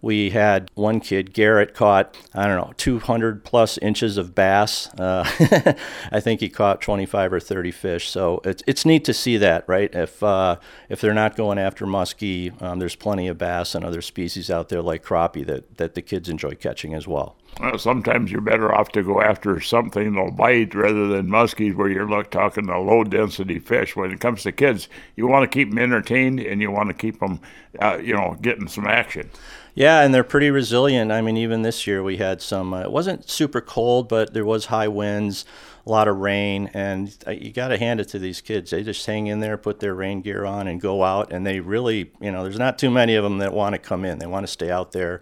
we 0.03 0.31
had 0.31 0.71
one 0.75 1.01
kid, 1.01 1.35
Garrett, 1.35 1.75
caught, 1.75 2.17
I 2.35 2.47
don't 2.47 2.57
know, 2.57 2.73
200 2.77 3.45
plus 3.45 3.79
inches 3.79 4.17
of 4.17 4.35
bass. 4.35 4.89
Uh, 4.95 5.25
I 6.13 6.21
think 6.21 6.41
he 6.41 6.49
caught 6.49 6.81
25 6.81 7.33
or 7.35 7.41
30 7.41 7.71
fish. 7.71 8.09
So 8.09 8.41
it's, 8.45 8.63
it's 8.67 8.87
neat 8.87 9.05
to 9.05 9.15
see 9.15 9.37
that, 9.37 9.65
right? 9.67 9.95
If, 9.95 10.23
uh, 10.23 10.57
if 10.89 11.01
they're 11.01 11.15
not 11.15 11.37
going 11.37 11.59
after 11.59 11.87
muskie, 11.87 12.61
um, 12.63 12.79
there's 12.79 12.97
plenty 12.97 13.29
of 13.29 13.39
bass 13.39 13.75
and 13.75 13.85
other 13.85 14.03
species 14.03 14.51
out 14.51 14.69
there 14.69 14.83
like 14.83 15.05
crappie 15.05 15.47
that, 15.47 15.77
that 15.77 15.95
the 15.95 16.03
kids 16.03 16.29
enjoy 16.29 16.55
catching 16.55 16.95
as 16.95 17.07
well. 17.07 17.37
Well, 17.59 17.79
sometimes 17.79 18.31
you're 18.31 18.41
better 18.41 18.75
off 18.75 18.91
to 18.93 19.03
go 19.03 19.21
after 19.21 19.61
something 19.61 20.15
that'll 20.15 20.31
bite 20.31 20.75
rather 20.75 21.09
than 21.09 21.27
muskies, 21.27 21.75
where 21.75 21.89
you're 21.89 22.09
look, 22.09 22.31
talking 22.31 22.69
a 22.69 22.81
low 22.81 23.05
density 23.05 23.59
fish. 23.59 23.97
When 23.97 24.11
it 24.11 24.21
comes 24.21 24.43
to 24.45 24.53
kids, 24.53 24.89
you 25.17 25.27
want 25.27 25.51
to 25.51 25.59
keep 25.59 25.71
them 25.71 25.79
entertained 25.79 26.41
and 26.41 26.63
you 26.63 26.71
want 26.71 26.89
to 26.89 26.95
keep 26.95 27.21
them, 27.21 27.41
uh, 27.79 27.99
you 28.03 28.15
know, 28.15 28.37
getting 28.41 28.69
some 28.69 28.87
action. 28.87 29.31
Yeah, 29.75 30.01
and 30.03 30.13
they're 30.13 30.25
pretty 30.25 30.51
resilient. 30.51 31.13
I 31.13 31.21
mean, 31.21 31.37
even 31.37 31.63
this 31.63 31.87
year 31.87 32.03
we 32.03 32.17
had 32.17 32.43
some. 32.43 32.75
Uh, 32.75 32.83
it 32.83 32.93
wasn't 32.93 33.29
super 33.29 33.61
cold, 33.61 34.09
but 34.09 34.35
there 34.35 34.45
was 34.45 34.67
high 34.67 34.89
winds, 34.89 35.45
a 35.87 35.91
lot 35.91 36.09
of 36.09 36.17
rain, 36.17 36.71
and 36.75 37.17
uh, 37.27 37.31
you 37.31 37.53
got 37.53 37.69
to 37.69 37.79
hand 37.79 38.01
it 38.01 38.09
to 38.09 38.19
these 38.19 38.41
kids. 38.41 38.71
They 38.71 38.83
just 38.83 39.05
hang 39.07 39.27
in 39.29 39.41
there, 39.41 39.57
put 39.57 39.81
their 39.81 39.95
rain 39.95 40.23
gear 40.23 40.45
on, 40.45 40.67
and 40.67 40.81
go 40.81 41.05
out. 41.05 41.33
And 41.33 41.47
they 41.47 41.61
really, 41.61 42.11
you 42.21 42.33
know, 42.33 42.43
there's 42.43 42.59
not 42.59 42.79
too 42.79 42.91
many 42.91 43.15
of 43.15 43.23
them 43.23 43.39
that 43.39 43.53
want 43.53 43.75
to 43.75 43.79
come 43.79 44.05
in. 44.05 44.19
They 44.19 44.27
want 44.27 44.45
to 44.45 44.53
stay 44.53 44.71
out 44.71 44.93
there, 44.93 45.21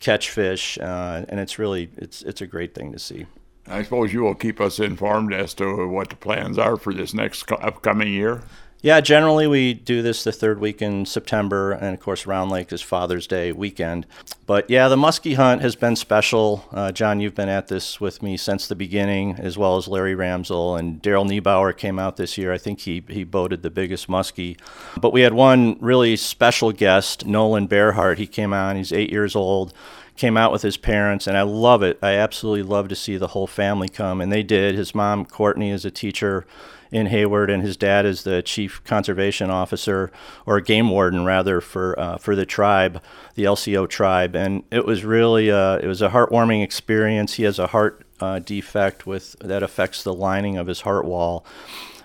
catch 0.00 0.30
fish, 0.30 0.78
uh, 0.78 1.24
and 1.28 1.38
it's 1.38 1.58
really 1.58 1.90
it's 1.96 2.22
it's 2.22 2.40
a 2.40 2.46
great 2.46 2.74
thing 2.74 2.92
to 2.92 2.98
see. 2.98 3.26
I 3.66 3.82
suppose 3.82 4.12
you 4.12 4.22
will 4.22 4.34
keep 4.34 4.60
us 4.60 4.80
informed 4.80 5.32
as 5.32 5.54
to 5.54 5.86
what 5.86 6.08
the 6.08 6.16
plans 6.16 6.58
are 6.58 6.76
for 6.76 6.92
this 6.92 7.14
next 7.14 7.50
upcoming 7.52 8.08
year. 8.08 8.42
Yeah, 8.82 9.02
generally 9.02 9.46
we 9.46 9.74
do 9.74 10.00
this 10.00 10.24
the 10.24 10.32
third 10.32 10.58
week 10.58 10.80
in 10.80 11.04
September, 11.04 11.72
and 11.72 11.92
of 11.92 12.00
course 12.00 12.24
Round 12.24 12.50
Lake 12.50 12.72
is 12.72 12.80
Father's 12.80 13.26
Day 13.26 13.52
weekend. 13.52 14.06
But 14.46 14.70
yeah, 14.70 14.88
the 14.88 14.96
muskie 14.96 15.36
hunt 15.36 15.60
has 15.60 15.76
been 15.76 15.96
special. 15.96 16.64
Uh, 16.72 16.90
John, 16.90 17.20
you've 17.20 17.34
been 17.34 17.50
at 17.50 17.68
this 17.68 18.00
with 18.00 18.22
me 18.22 18.38
since 18.38 18.66
the 18.66 18.74
beginning, 18.74 19.36
as 19.38 19.58
well 19.58 19.76
as 19.76 19.86
Larry 19.86 20.14
Ramsell 20.14 20.78
and 20.78 21.02
Daryl 21.02 21.28
Niebauer 21.28 21.76
came 21.76 21.98
out 21.98 22.16
this 22.16 22.38
year. 22.38 22.54
I 22.54 22.58
think 22.58 22.80
he 22.80 23.04
he 23.06 23.22
boated 23.22 23.62
the 23.62 23.70
biggest 23.70 24.08
muskie. 24.08 24.58
But 24.98 25.12
we 25.12 25.20
had 25.20 25.34
one 25.34 25.76
really 25.80 26.16
special 26.16 26.72
guest, 26.72 27.26
Nolan 27.26 27.68
Bearhart. 27.68 28.16
He 28.16 28.26
came 28.26 28.54
out. 28.54 28.76
He's 28.76 28.94
eight 28.94 29.10
years 29.10 29.36
old 29.36 29.74
came 30.20 30.36
out 30.36 30.52
with 30.52 30.60
his 30.60 30.76
parents, 30.76 31.26
and 31.26 31.34
I 31.34 31.42
love 31.42 31.82
it. 31.82 31.98
I 32.02 32.12
absolutely 32.12 32.62
love 32.62 32.88
to 32.88 32.94
see 32.94 33.16
the 33.16 33.28
whole 33.28 33.46
family 33.46 33.88
come, 33.88 34.20
and 34.20 34.30
they 34.30 34.42
did. 34.42 34.74
His 34.74 34.94
mom, 34.94 35.24
Courtney, 35.24 35.70
is 35.70 35.86
a 35.86 35.90
teacher 35.90 36.46
in 36.92 37.06
Hayward, 37.06 37.48
and 37.48 37.62
his 37.62 37.74
dad 37.74 38.04
is 38.04 38.22
the 38.22 38.42
chief 38.42 38.84
conservation 38.84 39.48
officer 39.48 40.12
or 40.44 40.60
game 40.60 40.90
warden 40.90 41.24
rather 41.24 41.62
for 41.62 41.98
uh, 41.98 42.18
for 42.18 42.36
the 42.36 42.44
tribe, 42.44 43.02
the 43.34 43.44
LCO 43.44 43.88
tribe, 43.88 44.36
and 44.36 44.62
it 44.70 44.84
was 44.84 45.06
really 45.06 45.50
uh, 45.50 45.78
it 45.78 45.86
was 45.86 46.02
a 46.02 46.10
heartwarming 46.10 46.62
experience. 46.62 47.34
He 47.34 47.44
has 47.44 47.58
a 47.58 47.68
heart 47.68 48.04
uh, 48.20 48.40
defect 48.40 49.06
with 49.06 49.36
that 49.40 49.62
affects 49.62 50.02
the 50.02 50.12
lining 50.12 50.58
of 50.58 50.66
his 50.66 50.82
heart 50.82 51.06
wall. 51.06 51.46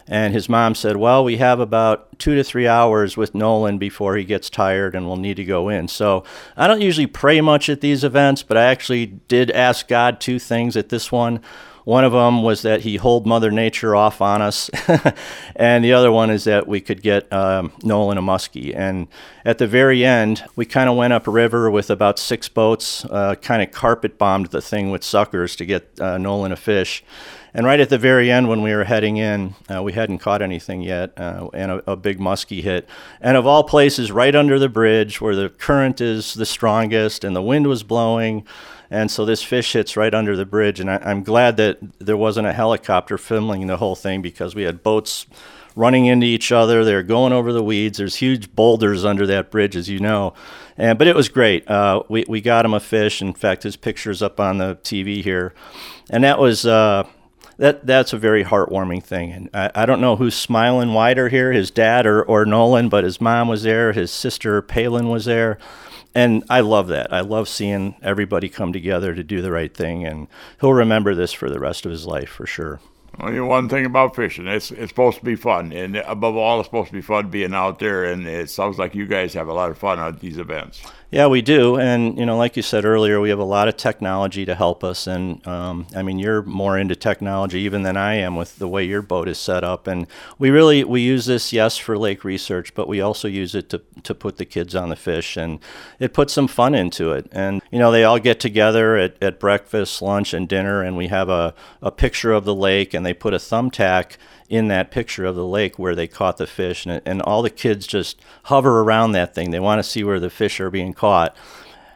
And 0.07 0.33
his 0.33 0.47
mom 0.47 0.75
said, 0.75 0.97
Well, 0.97 1.23
we 1.23 1.37
have 1.37 1.59
about 1.59 2.19
two 2.19 2.35
to 2.35 2.43
three 2.43 2.67
hours 2.67 3.17
with 3.17 3.33
Nolan 3.33 3.77
before 3.77 4.15
he 4.15 4.23
gets 4.23 4.49
tired 4.49 4.95
and 4.95 5.07
we'll 5.07 5.17
need 5.17 5.37
to 5.37 5.45
go 5.45 5.69
in. 5.69 5.87
So 5.87 6.23
I 6.55 6.67
don't 6.67 6.81
usually 6.81 7.07
pray 7.07 7.41
much 7.41 7.69
at 7.69 7.81
these 7.81 8.03
events, 8.03 8.43
but 8.43 8.57
I 8.57 8.65
actually 8.65 9.05
did 9.05 9.49
ask 9.51 9.87
God 9.87 10.19
two 10.19 10.37
things 10.37 10.77
at 10.77 10.89
this 10.89 11.11
one. 11.11 11.41
One 11.85 12.03
of 12.03 12.13
them 12.13 12.41
was 12.41 12.63
that 12.63 12.81
he 12.81 12.95
hold 12.95 13.27
Mother 13.27 13.51
Nature 13.51 13.95
off 13.95 14.19
on 14.19 14.41
us, 14.41 14.71
and 15.55 15.85
the 15.85 15.93
other 15.93 16.11
one 16.11 16.31
is 16.31 16.45
that 16.45 16.67
we 16.67 16.81
could 16.81 17.03
get 17.03 17.31
um, 17.31 17.71
Nolan 17.83 18.17
a 18.17 18.23
muskie. 18.23 18.75
And 18.75 19.07
at 19.45 19.59
the 19.59 19.67
very 19.67 20.03
end, 20.03 20.43
we 20.55 20.65
kind 20.65 20.89
of 20.89 20.95
went 20.95 21.13
up 21.13 21.27
river 21.27 21.69
with 21.69 21.91
about 21.91 22.17
six 22.17 22.49
boats, 22.49 23.05
uh, 23.05 23.35
kind 23.35 23.61
of 23.61 23.69
carpet 23.69 24.17
bombed 24.17 24.47
the 24.47 24.63
thing 24.63 24.89
with 24.89 25.03
suckers 25.03 25.55
to 25.57 25.65
get 25.65 26.01
uh, 26.01 26.17
Nolan 26.17 26.51
a 26.51 26.55
fish. 26.55 27.03
And 27.55 27.65
right 27.65 27.79
at 27.79 27.87
the 27.87 27.97
very 27.97 28.29
end, 28.29 28.49
when 28.49 28.61
we 28.61 28.75
were 28.75 28.83
heading 28.83 29.15
in, 29.15 29.55
uh, 29.73 29.81
we 29.81 29.93
hadn't 29.93 30.17
caught 30.17 30.41
anything 30.41 30.81
yet, 30.81 31.13
uh, 31.15 31.47
and 31.53 31.71
a, 31.71 31.91
a, 31.91 31.95
big 31.95 32.19
muskie 32.19 32.61
hit. 32.61 32.85
And 33.21 33.37
of 33.37 33.47
all 33.47 33.63
places, 33.63 34.11
right 34.11 34.35
under 34.35 34.59
the 34.59 34.67
bridge 34.67 35.21
where 35.21 35.37
the 35.37 35.47
current 35.47 36.01
is 36.01 36.33
the 36.33 36.45
strongest 36.45 37.23
and 37.23 37.33
the 37.33 37.41
wind 37.41 37.67
was 37.67 37.81
blowing. 37.81 38.45
And 38.91 39.09
so 39.09 39.23
this 39.23 39.41
fish 39.41 39.71
hits 39.71 39.95
right 39.95 40.13
under 40.13 40.35
the 40.35 40.45
bridge. 40.45 40.81
And 40.81 40.91
I, 40.91 40.99
am 41.09 41.23
glad 41.23 41.55
that 41.55 41.79
there 41.97 42.17
wasn't 42.17 42.45
a 42.45 42.51
helicopter 42.51 43.17
filming 43.17 43.67
the 43.67 43.77
whole 43.77 43.95
thing 43.95 44.21
because 44.21 44.53
we 44.53 44.63
had 44.63 44.83
boats 44.83 45.25
running 45.77 46.07
into 46.07 46.27
each 46.27 46.51
other. 46.51 46.83
They're 46.83 47.03
going 47.03 47.31
over 47.31 47.53
the 47.53 47.63
weeds. 47.63 47.99
There's 47.99 48.15
huge 48.15 48.53
boulders 48.53 49.05
under 49.05 49.25
that 49.27 49.49
bridge, 49.49 49.77
as 49.77 49.87
you 49.87 49.99
know. 49.99 50.33
And, 50.77 50.97
but 50.97 51.07
it 51.07 51.15
was 51.15 51.29
great. 51.29 51.65
Uh, 51.69 52.03
we, 52.09 52.25
we 52.27 52.41
got 52.41 52.65
him 52.65 52.73
a 52.73 52.81
fish. 52.81 53.21
In 53.21 53.33
fact, 53.33 53.63
his 53.63 53.77
picture's 53.77 54.21
up 54.21 54.41
on 54.41 54.57
the 54.57 54.75
TV 54.83 55.23
here. 55.23 55.53
And 56.09 56.25
that 56.25 56.37
was. 56.37 56.65
Uh, 56.65 57.05
that 57.57 57.85
that's 57.85 58.13
a 58.13 58.17
very 58.17 58.43
heartwarming 58.43 59.03
thing. 59.03 59.31
And 59.31 59.49
I, 59.53 59.71
I 59.75 59.85
don't 59.85 60.01
know 60.01 60.15
who's 60.15 60.35
smiling 60.35 60.93
wider 60.93 61.29
here, 61.29 61.51
his 61.51 61.71
dad 61.71 62.05
or, 62.05 62.23
or 62.23 62.45
Nolan, 62.45 62.89
but 62.89 63.03
his 63.03 63.21
mom 63.21 63.47
was 63.47 63.63
there, 63.63 63.93
his 63.93 64.11
sister 64.11 64.61
Palin 64.61 65.09
was 65.09 65.25
there 65.25 65.57
and 66.15 66.45
I 66.49 66.61
love 66.61 66.87
that. 66.87 67.13
I 67.13 67.19
love 67.19 67.49
seeing 67.49 67.95
everybody 68.01 68.47
come 68.47 68.71
together 68.71 69.13
to 69.13 69.23
do 69.23 69.41
the 69.41 69.51
right 69.51 69.71
thing, 69.71 70.05
and 70.05 70.27
he'll 70.61 70.73
remember 70.73 71.13
this 71.13 71.33
for 71.33 71.49
the 71.49 71.59
rest 71.59 71.85
of 71.85 71.91
his 71.91 72.07
life 72.07 72.29
for 72.29 72.47
sure. 72.47 72.79
Well, 73.19 73.31
you 73.31 73.39
know, 73.39 73.45
one 73.45 73.69
thing 73.69 73.85
about 73.85 74.15
fishing, 74.15 74.47
it's 74.47 74.71
it's 74.71 74.91
supposed 74.91 75.19
to 75.19 75.25
be 75.25 75.35
fun, 75.35 75.71
and 75.73 75.97
above 75.97 76.35
all, 76.35 76.59
it's 76.59 76.67
supposed 76.67 76.87
to 76.87 76.93
be 76.93 77.01
fun 77.01 77.29
being 77.29 77.53
out 77.53 77.79
there. 77.79 78.05
And 78.05 78.25
it 78.27 78.49
sounds 78.49 78.79
like 78.79 78.95
you 78.95 79.05
guys 79.05 79.33
have 79.33 79.47
a 79.49 79.53
lot 79.53 79.69
of 79.69 79.77
fun 79.77 79.99
at 79.99 80.21
these 80.21 80.37
events. 80.37 80.81
Yeah, 81.11 81.27
we 81.27 81.43
do, 81.43 81.77
and 81.77 82.17
you 82.17 82.25
know, 82.25 82.35
like 82.35 82.57
you 82.57 82.63
said 82.63 82.83
earlier, 82.83 83.21
we 83.21 83.29
have 83.29 83.39
a 83.39 83.43
lot 83.43 83.67
of 83.67 83.77
technology 83.77 84.43
to 84.43 84.55
help 84.55 84.83
us. 84.83 85.05
And 85.05 85.45
um, 85.47 85.85
I 85.95 86.01
mean, 86.01 86.17
you're 86.17 86.41
more 86.41 86.77
into 86.79 86.95
technology 86.95 87.59
even 87.59 87.83
than 87.83 87.95
I 87.95 88.15
am 88.15 88.35
with 88.35 88.57
the 88.57 88.67
way 88.67 88.83
your 88.83 89.03
boat 89.03 89.29
is 89.29 89.37
set 89.37 89.63
up. 89.63 89.85
And 89.85 90.07
we 90.39 90.49
really 90.49 90.83
we 90.83 91.01
use 91.01 91.27
this, 91.27 91.53
yes, 91.53 91.77
for 91.77 91.95
lake 91.95 92.23
research, 92.23 92.73
but 92.73 92.87
we 92.87 93.01
also 93.01 93.27
use 93.27 93.53
it 93.53 93.69
to 93.69 93.81
to 94.03 94.15
put 94.15 94.37
the 94.37 94.45
kids 94.45 94.75
on 94.75 94.89
the 94.89 94.95
fish, 94.95 95.37
and 95.37 95.59
it 95.99 96.11
puts 96.11 96.33
some 96.33 96.47
fun 96.47 96.73
into 96.73 97.11
it. 97.13 97.27
And 97.31 97.61
you 97.71 97.77
know, 97.77 97.91
they 97.91 98.03
all 98.03 98.19
get 98.19 98.39
together 98.39 98.97
at, 98.97 99.21
at 99.21 99.39
breakfast, 99.39 100.01
lunch, 100.01 100.33
and 100.33 100.49
dinner, 100.49 100.81
and 100.81 100.97
we 100.97 101.07
have 101.07 101.29
a 101.29 101.53
a 101.83 101.91
picture 101.91 102.33
of 102.33 102.45
the 102.45 102.55
lake, 102.55 102.95
and 102.95 103.05
they 103.05 103.13
put 103.13 103.33
a 103.33 103.37
thumbtack 103.37 104.17
in 104.49 104.67
that 104.67 104.91
picture 104.91 105.25
of 105.25 105.35
the 105.35 105.45
lake 105.45 105.79
where 105.79 105.95
they 105.95 106.07
caught 106.07 106.37
the 106.37 106.47
fish, 106.47 106.85
and, 106.85 107.01
and 107.05 107.21
all 107.21 107.41
the 107.41 107.49
kids 107.49 107.87
just 107.87 108.21
hover 108.43 108.81
around 108.81 109.13
that 109.13 109.33
thing. 109.33 109.51
They 109.51 109.59
want 109.59 109.79
to 109.79 109.83
see 109.83 110.03
where 110.03 110.19
the 110.19 110.29
fish 110.29 110.59
are 110.59 110.69
being 110.69 110.93
caught, 110.93 111.35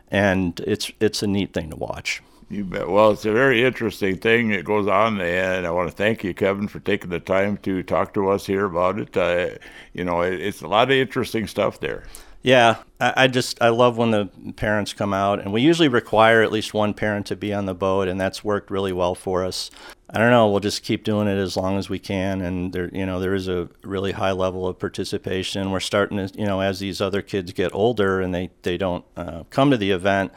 and 0.09 0.59
it's 0.61 0.91
it's 0.99 1.21
a 1.21 1.27
neat 1.27 1.53
thing 1.53 1.69
to 1.69 1.75
watch. 1.75 2.21
You 2.51 2.63
bet. 2.63 2.89
Well, 2.89 3.11
it's 3.11 3.25
a 3.25 3.31
very 3.31 3.63
interesting 3.63 4.17
thing 4.17 4.49
that 4.49 4.65
goes 4.65 4.87
on, 4.87 5.19
there 5.19 5.53
and 5.53 5.67
I 5.67 5.71
want 5.71 5.91
to 5.91 5.95
thank 5.95 6.23
you, 6.23 6.33
Kevin, 6.33 6.67
for 6.67 6.79
taking 6.79 7.11
the 7.11 7.19
time 7.19 7.57
to 7.57 7.83
talk 7.83 8.15
to 8.15 8.29
us 8.29 8.47
here 8.47 8.65
about 8.65 8.99
it. 8.99 9.15
Uh, 9.15 9.49
you 9.93 10.03
know, 10.03 10.21
it's 10.21 10.61
a 10.61 10.67
lot 10.67 10.89
of 10.89 10.97
interesting 10.97 11.45
stuff 11.45 11.79
there. 11.79 12.05
Yeah, 12.41 12.77
I, 13.01 13.27
just 13.27 13.61
I 13.61 13.67
love 13.67 13.97
when 13.97 14.11
the 14.11 14.29
parents 14.55 14.93
come 14.93 15.13
out, 15.13 15.39
and 15.39 15.51
we 15.51 15.61
usually 15.61 15.89
require 15.89 16.41
at 16.41 16.53
least 16.53 16.73
one 16.73 16.93
parent 16.93 17.25
to 17.27 17.35
be 17.35 17.53
on 17.53 17.65
the 17.65 17.73
boat, 17.73 18.07
and 18.07 18.19
that's 18.19 18.45
worked 18.45 18.71
really 18.71 18.93
well 18.93 19.13
for 19.13 19.43
us. 19.43 19.69
I 20.09 20.17
don't 20.17 20.31
know. 20.31 20.47
We'll 20.49 20.61
just 20.61 20.81
keep 20.81 21.03
doing 21.03 21.27
it 21.27 21.37
as 21.37 21.57
long 21.57 21.77
as 21.77 21.89
we 21.89 21.99
can, 21.99 22.41
and 22.41 22.71
there, 22.71 22.89
you 22.93 23.05
know, 23.05 23.19
there 23.19 23.35
is 23.35 23.49
a 23.49 23.67
really 23.83 24.13
high 24.13 24.31
level 24.31 24.67
of 24.67 24.79
participation. 24.79 25.71
We're 25.71 25.81
starting 25.81 26.17
to, 26.17 26.39
you 26.39 26.45
know, 26.45 26.61
as 26.61 26.79
these 26.79 27.01
other 27.01 27.21
kids 27.21 27.51
get 27.51 27.75
older 27.75 28.21
and 28.21 28.33
they 28.33 28.51
they 28.61 28.77
don't 28.77 29.03
uh, 29.17 29.43
come 29.49 29.69
to 29.71 29.77
the 29.77 29.91
event, 29.91 30.31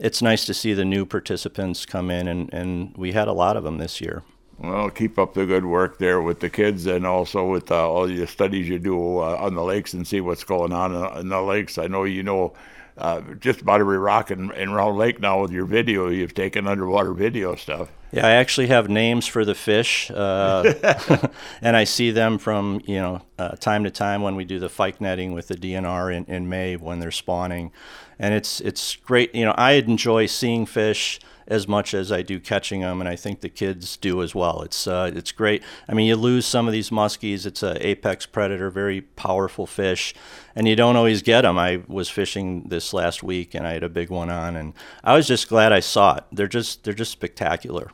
it's 0.00 0.20
nice 0.20 0.44
to 0.46 0.54
see 0.54 0.74
the 0.74 0.84
new 0.84 1.06
participants 1.06 1.86
come 1.86 2.10
in, 2.10 2.26
and 2.26 2.52
and 2.52 2.96
we 2.96 3.12
had 3.12 3.28
a 3.28 3.32
lot 3.32 3.56
of 3.56 3.62
them 3.62 3.78
this 3.78 4.00
year. 4.00 4.24
Well, 4.58 4.88
keep 4.90 5.18
up 5.18 5.34
the 5.34 5.46
good 5.46 5.64
work 5.64 5.98
there 5.98 6.22
with 6.22 6.40
the 6.40 6.48
kids 6.48 6.86
and 6.86 7.06
also 7.06 7.50
with 7.50 7.70
uh, 7.70 7.88
all 7.88 8.06
the 8.06 8.26
studies 8.26 8.68
you 8.68 8.78
do 8.78 9.18
uh, 9.18 9.36
on 9.40 9.54
the 9.54 9.64
lakes 9.64 9.94
and 9.94 10.06
see 10.06 10.20
what's 10.20 10.44
going 10.44 10.72
on 10.72 10.94
uh, 10.94 11.18
in 11.20 11.28
the 11.28 11.42
lakes. 11.42 11.76
I 11.76 11.86
know 11.88 12.04
you 12.04 12.22
know 12.22 12.54
uh, 12.96 13.20
just 13.40 13.60
about 13.60 13.80
every 13.80 13.98
rock 13.98 14.30
in, 14.30 14.52
in 14.52 14.70
Round 14.70 14.96
Lake 14.96 15.20
now 15.20 15.42
with 15.42 15.50
your 15.50 15.64
video. 15.64 16.08
You've 16.08 16.34
taken 16.34 16.68
underwater 16.68 17.12
video 17.12 17.56
stuff. 17.56 17.90
Yeah, 18.12 18.26
I 18.26 18.30
actually 18.32 18.68
have 18.68 18.88
names 18.88 19.26
for 19.26 19.44
the 19.44 19.56
fish, 19.56 20.08
uh, 20.12 20.72
and 21.60 21.76
I 21.76 21.82
see 21.82 22.12
them 22.12 22.38
from 22.38 22.80
you 22.84 23.00
know 23.00 23.22
uh, 23.38 23.56
time 23.56 23.82
to 23.82 23.90
time 23.90 24.22
when 24.22 24.36
we 24.36 24.44
do 24.44 24.60
the 24.60 24.68
fyke 24.68 25.00
netting 25.00 25.32
with 25.32 25.48
the 25.48 25.56
DNR 25.56 26.14
in, 26.14 26.24
in 26.26 26.48
May 26.48 26.76
when 26.76 27.00
they're 27.00 27.10
spawning, 27.10 27.72
and 28.20 28.32
it's 28.32 28.60
it's 28.60 28.94
great. 28.94 29.34
You 29.34 29.46
know, 29.46 29.54
I 29.58 29.72
enjoy 29.72 30.26
seeing 30.26 30.64
fish 30.64 31.18
as 31.46 31.68
much 31.68 31.94
as 31.94 32.10
I 32.10 32.22
do 32.22 32.40
catching 32.40 32.80
them, 32.80 33.00
and 33.00 33.08
I 33.08 33.16
think 33.16 33.40
the 33.40 33.48
kids 33.48 33.96
do 33.96 34.22
as 34.22 34.34
well. 34.34 34.62
It's 34.62 34.86
uh, 34.86 35.10
it's 35.14 35.32
great. 35.32 35.62
I 35.88 35.94
mean, 35.94 36.06
you 36.06 36.16
lose 36.16 36.46
some 36.46 36.66
of 36.66 36.72
these 36.72 36.90
muskies. 36.90 37.46
It's 37.46 37.62
an 37.62 37.78
apex 37.80 38.26
predator, 38.26 38.70
very 38.70 39.00
powerful 39.00 39.66
fish, 39.66 40.14
and 40.54 40.68
you 40.68 40.76
don't 40.76 40.96
always 40.96 41.22
get 41.22 41.42
them. 41.42 41.58
I 41.58 41.82
was 41.86 42.08
fishing 42.08 42.64
this 42.68 42.92
last 42.92 43.22
week, 43.22 43.54
and 43.54 43.66
I 43.66 43.72
had 43.72 43.82
a 43.82 43.88
big 43.88 44.10
one 44.10 44.30
on, 44.30 44.56
and 44.56 44.74
I 45.02 45.14
was 45.14 45.26
just 45.26 45.48
glad 45.48 45.72
I 45.72 45.80
saw 45.80 46.16
it. 46.16 46.24
They're 46.32 46.48
just 46.48 46.84
they're 46.84 46.94
just 46.94 47.12
spectacular. 47.12 47.90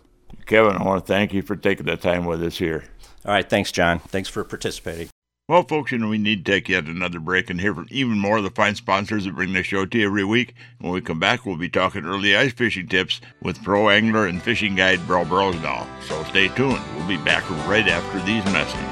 Kevin, 0.47 0.77
I 0.77 0.83
want 0.83 1.05
to 1.05 1.13
thank 1.13 1.33
you 1.33 1.43
for 1.43 1.57
taking 1.57 1.87
the 1.87 1.97
time 1.97 2.25
with 2.25 2.43
us 2.43 2.59
here. 2.59 2.85
All 3.25 3.33
right, 3.33 3.49
thanks, 3.49 3.71
John. 3.71 3.99
Thanks 3.99 4.29
for 4.29 4.43
participating. 4.45 5.09
Well, 5.51 5.65
folks, 5.65 5.91
you 5.91 5.99
know, 5.99 6.07
we 6.07 6.19
need 6.19 6.45
to 6.45 6.53
take 6.53 6.69
yet 6.69 6.85
another 6.85 7.19
break 7.19 7.51
and 7.51 7.61
hear 7.61 7.75
from 7.75 7.89
even 7.91 8.21
more 8.21 8.39
of 8.39 8.45
the 8.45 8.51
fine 8.51 8.77
sponsors 8.77 9.25
that 9.25 9.35
bring 9.35 9.53
the 9.53 9.65
show 9.65 9.85
to 9.85 9.99
you 9.99 10.07
every 10.07 10.23
week. 10.23 10.55
When 10.79 10.93
we 10.93 11.01
come 11.01 11.19
back, 11.19 11.45
we'll 11.45 11.57
be 11.57 11.69
talking 11.69 12.05
early 12.05 12.37
ice 12.37 12.53
fishing 12.53 12.87
tips 12.87 13.21
with 13.43 13.61
pro 13.65 13.89
angler 13.89 14.29
and 14.29 14.41
fishing 14.41 14.77
guide 14.77 15.05
Bro 15.09 15.25
Brosdahl. 15.25 15.89
So 16.07 16.23
stay 16.23 16.47
tuned. 16.47 16.79
We'll 16.95 17.09
be 17.09 17.17
back 17.17 17.51
right 17.67 17.89
after 17.89 18.21
these 18.21 18.45
messages. 18.45 18.87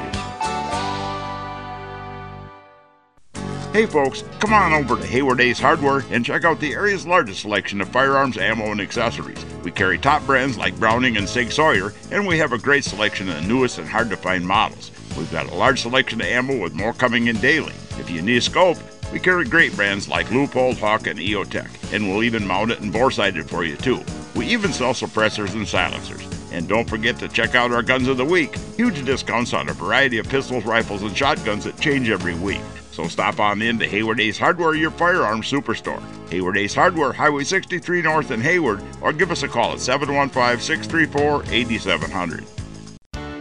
Hey 3.72 3.86
folks, 3.86 4.24
come 4.40 4.52
on 4.52 4.72
over 4.72 4.96
to 4.96 5.06
Hayward 5.06 5.40
Ace 5.40 5.60
Hardware 5.60 6.02
and 6.10 6.24
check 6.24 6.44
out 6.44 6.58
the 6.58 6.72
area's 6.72 7.06
largest 7.06 7.42
selection 7.42 7.80
of 7.80 7.88
firearms, 7.90 8.36
ammo, 8.36 8.72
and 8.72 8.80
accessories. 8.80 9.44
We 9.62 9.70
carry 9.70 9.96
top 9.96 10.26
brands 10.26 10.58
like 10.58 10.76
Browning 10.80 11.18
and 11.18 11.28
Sig 11.28 11.52
Sauer, 11.52 11.94
and 12.10 12.26
we 12.26 12.36
have 12.38 12.52
a 12.52 12.58
great 12.58 12.82
selection 12.82 13.28
of 13.28 13.36
the 13.36 13.42
newest 13.42 13.78
and 13.78 13.86
hard 13.86 14.10
to 14.10 14.16
find 14.16 14.44
models. 14.44 14.90
We've 15.18 15.32
got 15.32 15.50
a 15.50 15.54
large 15.54 15.82
selection 15.82 16.20
of 16.20 16.28
ammo 16.28 16.62
with 16.62 16.74
more 16.74 16.92
coming 16.92 17.26
in 17.26 17.36
daily. 17.40 17.74
If 17.98 18.08
you 18.08 18.22
need 18.22 18.36
a 18.36 18.40
scope, 18.40 18.78
we 19.12 19.18
carry 19.18 19.44
great 19.44 19.74
brands 19.74 20.08
like 20.08 20.26
Leupold, 20.28 20.78
Hawke, 20.78 21.08
and 21.08 21.18
EOTech, 21.18 21.92
and 21.92 22.08
we'll 22.08 22.22
even 22.22 22.46
mount 22.46 22.70
it 22.70 22.80
and 22.80 22.92
bore 22.92 23.10
sight 23.10 23.36
it 23.36 23.50
for 23.50 23.64
you 23.64 23.76
too. 23.76 24.00
We 24.36 24.46
even 24.46 24.72
sell 24.72 24.92
suppressors 24.92 25.54
and 25.54 25.66
silencers. 25.66 26.22
And 26.52 26.68
don't 26.68 26.88
forget 26.88 27.18
to 27.18 27.28
check 27.28 27.56
out 27.56 27.72
our 27.72 27.82
Guns 27.82 28.06
of 28.06 28.16
the 28.16 28.24
Week. 28.24 28.56
Huge 28.76 29.04
discounts 29.04 29.52
on 29.54 29.68
a 29.68 29.72
variety 29.72 30.18
of 30.18 30.28
pistols, 30.28 30.64
rifles, 30.64 31.02
and 31.02 31.16
shotguns 31.16 31.64
that 31.64 31.80
change 31.80 32.08
every 32.08 32.34
week. 32.36 32.60
So 32.92 33.08
stop 33.08 33.40
on 33.40 33.60
in 33.60 33.78
to 33.80 33.86
Hayward 33.88 34.20
Ace 34.20 34.38
Hardware, 34.38 34.74
your 34.74 34.92
firearms 34.92 35.50
superstore. 35.50 36.02
Hayward 36.30 36.56
Ace 36.56 36.74
Hardware, 36.74 37.12
Highway 37.12 37.42
63 37.42 38.02
North 38.02 38.30
in 38.30 38.40
Hayward, 38.40 38.82
or 39.00 39.12
give 39.12 39.32
us 39.32 39.42
a 39.42 39.48
call 39.48 39.72
at 39.72 39.80
715 39.80 40.60
634 40.60 41.42
8700. 41.52 42.57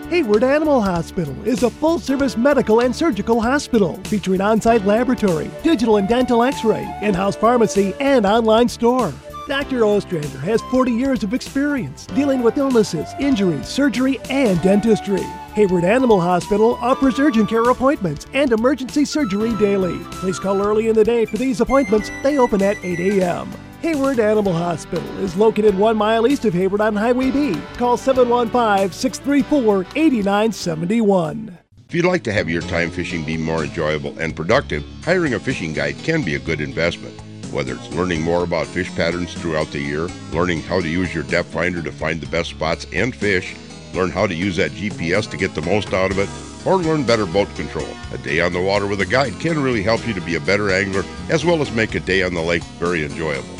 Hayward 0.10 0.42
Animal 0.42 0.82
Hospital 0.82 1.36
is 1.46 1.64
a 1.64 1.70
full 1.70 2.00
service 2.00 2.38
medical 2.38 2.80
and 2.80 2.96
surgical 2.96 3.42
hospital 3.42 4.00
featuring 4.06 4.40
on 4.40 4.62
site 4.62 4.86
laboratory, 4.86 5.52
digital 5.64 5.98
and 5.98 6.08
dental 6.08 6.44
x 6.44 6.64
ray, 6.64 6.88
in 7.02 7.14
house 7.14 7.36
pharmacy, 7.36 7.94
and 8.00 8.26
online 8.26 8.70
store. 8.70 9.14
Dr. 9.50 9.84
Ostrander 9.84 10.38
has 10.40 10.62
40 10.72 10.94
years 10.94 11.24
of 11.24 11.34
experience 11.34 12.06
dealing 12.08 12.42
with 12.42 12.58
illnesses, 12.58 13.10
injuries, 13.20 13.68
surgery, 13.68 14.18
and 14.30 14.62
dentistry. 14.62 15.24
Hayward 15.56 15.84
Animal 15.84 16.22
Hospital 16.22 16.76
offers 16.76 17.20
urgent 17.20 17.50
care 17.50 17.70
appointments 17.70 18.28
and 18.34 18.54
emergency 18.54 19.04
surgery 19.04 19.54
daily. 19.56 20.00
Please 20.12 20.40
call 20.40 20.62
early 20.62 20.88
in 20.88 20.96
the 20.96 21.04
day 21.04 21.26
for 21.26 21.36
these 21.36 21.60
appointments. 21.60 22.10
They 22.24 22.38
open 22.38 22.62
at 22.62 22.78
8 22.82 23.22
a.m. 23.22 23.52
Hayward 23.88 24.20
Animal 24.20 24.52
Hospital 24.52 25.18
is 25.20 25.38
located 25.38 25.74
one 25.78 25.96
mile 25.96 26.28
east 26.28 26.44
of 26.44 26.54
Hayward 26.54 26.82
on 26.82 26.94
Highway 26.94 27.32
B. 27.32 27.58
Call 27.78 27.96
715 27.96 28.92
634 28.92 29.86
8971. 29.96 31.58
If 31.88 31.96
you'd 31.96 32.04
like 32.04 32.22
to 32.24 32.34
have 32.34 32.50
your 32.50 32.64
time 32.64 32.92
fishing 32.92 33.24
be 33.24 33.38
more 33.38 33.64
enjoyable 33.64 34.14
and 34.20 34.36
productive, 34.36 34.84
hiring 35.06 35.36
a 35.36 35.40
fishing 35.40 35.72
guide 35.72 35.98
can 36.00 36.22
be 36.22 36.36
a 36.36 36.40
good 36.40 36.60
investment. 36.60 37.18
Whether 37.54 37.76
it's 37.76 37.90
learning 37.94 38.24
more 38.24 38.44
about 38.44 38.68
fish 38.68 38.94
patterns 38.94 39.34
throughout 39.34 39.72
the 39.72 39.80
year, 39.80 40.10
learning 40.34 40.64
how 40.64 40.82
to 40.82 40.90
use 40.90 41.16
your 41.16 41.24
depth 41.24 41.54
finder 41.54 41.82
to 41.82 41.92
find 41.94 42.20
the 42.20 42.28
best 42.28 42.50
spots 42.50 42.86
and 42.92 43.16
fish, 43.16 43.56
learn 43.94 44.12
how 44.12 44.28
to 44.28 44.36
use 44.36 44.58
that 44.58 44.72
GPS 44.72 45.32
to 45.32 45.38
get 45.38 45.56
the 45.56 45.62
most 45.62 45.94
out 45.94 46.12
of 46.12 46.20
it, 46.20 46.28
or 46.68 46.76
learn 46.76 47.06
better 47.06 47.26
boat 47.26 47.48
control. 47.56 47.88
A 48.12 48.18
day 48.18 48.42
on 48.42 48.52
the 48.52 48.62
water 48.62 48.86
with 48.86 49.00
a 49.00 49.06
guide 49.06 49.40
can 49.40 49.64
really 49.64 49.82
help 49.82 50.06
you 50.06 50.14
to 50.14 50.20
be 50.20 50.36
a 50.36 50.42
better 50.42 50.72
angler 50.72 51.06
as 51.30 51.46
well 51.46 51.62
as 51.62 51.72
make 51.72 51.96
a 51.96 52.02
day 52.02 52.22
on 52.22 52.34
the 52.34 52.42
lake 52.42 52.64
very 52.82 53.06
enjoyable 53.06 53.57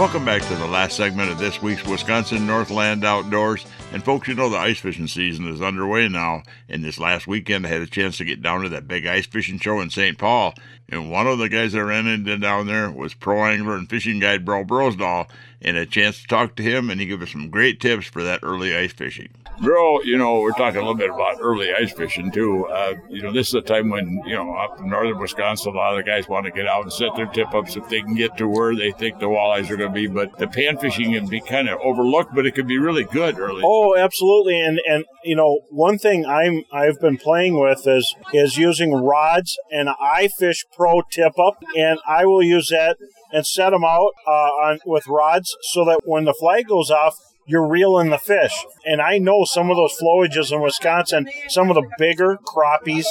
Welcome 0.00 0.24
back 0.24 0.40
to 0.40 0.54
the 0.56 0.66
last 0.66 0.96
segment 0.96 1.30
of 1.30 1.38
this 1.38 1.60
week's 1.60 1.84
Wisconsin 1.84 2.46
Northland 2.46 3.04
Outdoors. 3.04 3.66
And 3.92 4.02
folks, 4.02 4.28
you 4.28 4.34
know 4.34 4.48
the 4.48 4.56
ice 4.56 4.80
fishing 4.80 5.06
season 5.06 5.46
is 5.46 5.60
underway 5.60 6.08
now. 6.08 6.42
And 6.70 6.82
this 6.82 6.98
last 6.98 7.26
weekend, 7.26 7.66
I 7.66 7.68
had 7.68 7.82
a 7.82 7.86
chance 7.86 8.16
to 8.16 8.24
get 8.24 8.40
down 8.40 8.62
to 8.62 8.70
that 8.70 8.88
big 8.88 9.04
ice 9.04 9.26
fishing 9.26 9.58
show 9.58 9.78
in 9.78 9.90
St. 9.90 10.16
Paul. 10.16 10.54
And 10.88 11.10
one 11.10 11.26
of 11.26 11.36
the 11.36 11.50
guys 11.50 11.74
I 11.74 11.80
ran 11.80 12.06
into 12.06 12.38
down 12.38 12.66
there 12.66 12.90
was 12.90 13.12
pro 13.12 13.44
angler 13.44 13.76
and 13.76 13.90
fishing 13.90 14.20
guide 14.20 14.42
Bro 14.42 14.64
Brosdahl. 14.64 15.28
And 15.60 15.76
a 15.76 15.84
chance 15.84 16.22
to 16.22 16.26
talk 16.26 16.56
to 16.56 16.62
him, 16.62 16.88
and 16.88 16.98
he 16.98 17.06
gave 17.06 17.20
us 17.20 17.32
some 17.32 17.50
great 17.50 17.78
tips 17.78 18.06
for 18.06 18.22
that 18.22 18.40
early 18.42 18.74
ice 18.74 18.94
fishing. 18.94 19.28
Bro, 19.60 20.02
you 20.04 20.16
know, 20.16 20.40
we're 20.40 20.52
talking 20.52 20.78
a 20.78 20.80
little 20.80 20.94
bit 20.94 21.10
about 21.10 21.36
early 21.38 21.70
ice 21.70 21.92
fishing 21.92 22.32
too. 22.32 22.66
Uh, 22.66 22.94
you 23.10 23.20
know, 23.20 23.30
this 23.30 23.48
is 23.48 23.54
a 23.54 23.60
time 23.60 23.90
when, 23.90 24.22
you 24.24 24.34
know, 24.34 24.54
up 24.54 24.80
in 24.80 24.88
northern 24.88 25.18
Wisconsin, 25.18 25.74
a 25.74 25.76
lot 25.76 25.92
of 25.92 25.98
the 25.98 26.10
guys 26.10 26.26
want 26.28 26.46
to 26.46 26.50
get 26.50 26.66
out 26.66 26.82
and 26.82 26.92
set 26.92 27.14
their 27.14 27.26
tip 27.26 27.52
ups 27.52 27.76
if 27.76 27.86
they 27.90 28.00
can 28.00 28.14
get 28.14 28.38
to 28.38 28.48
where 28.48 28.74
they 28.74 28.90
think 28.92 29.18
the 29.18 29.26
walleyes 29.26 29.68
are 29.68 29.76
going 29.76 29.90
to 29.90 29.94
be. 29.94 30.06
But 30.06 30.38
the 30.38 30.48
pan 30.48 30.78
fishing 30.78 31.12
can 31.12 31.26
be 31.26 31.42
kind 31.42 31.68
of 31.68 31.78
overlooked, 31.80 32.34
but 32.34 32.46
it 32.46 32.54
can 32.54 32.66
be 32.66 32.78
really 32.78 33.04
good 33.04 33.38
early. 33.38 33.60
Oh, 33.62 33.96
absolutely. 33.98 34.58
And, 34.58 34.80
and, 34.88 35.04
you 35.24 35.36
know, 35.36 35.60
one 35.68 35.98
thing 35.98 36.24
I'm, 36.24 36.64
I've 36.72 36.98
been 36.98 37.18
playing 37.18 37.60
with 37.60 37.86
is, 37.86 38.14
is 38.32 38.56
using 38.56 38.94
rods 38.94 39.58
and 39.70 39.88
iFish 39.88 40.64
Pro 40.74 41.02
tip 41.02 41.38
up. 41.38 41.58
And 41.76 41.98
I 42.08 42.24
will 42.24 42.42
use 42.42 42.68
that 42.70 42.96
and 43.30 43.46
set 43.46 43.70
them 43.70 43.84
out 43.84 44.12
uh, 44.26 44.30
on 44.30 44.78
with 44.86 45.06
rods 45.06 45.54
so 45.72 45.84
that 45.84 46.00
when 46.04 46.24
the 46.24 46.34
flag 46.34 46.66
goes 46.66 46.90
off, 46.90 47.14
you're 47.50 47.66
reeling 47.66 48.10
the 48.10 48.18
fish. 48.18 48.64
And 48.84 49.02
I 49.02 49.18
know 49.18 49.44
some 49.44 49.70
of 49.70 49.76
those 49.76 49.98
flowages 50.00 50.52
in 50.52 50.62
Wisconsin, 50.62 51.28
some 51.48 51.68
of 51.68 51.74
the 51.74 51.88
bigger 51.98 52.38
crappies 52.46 53.06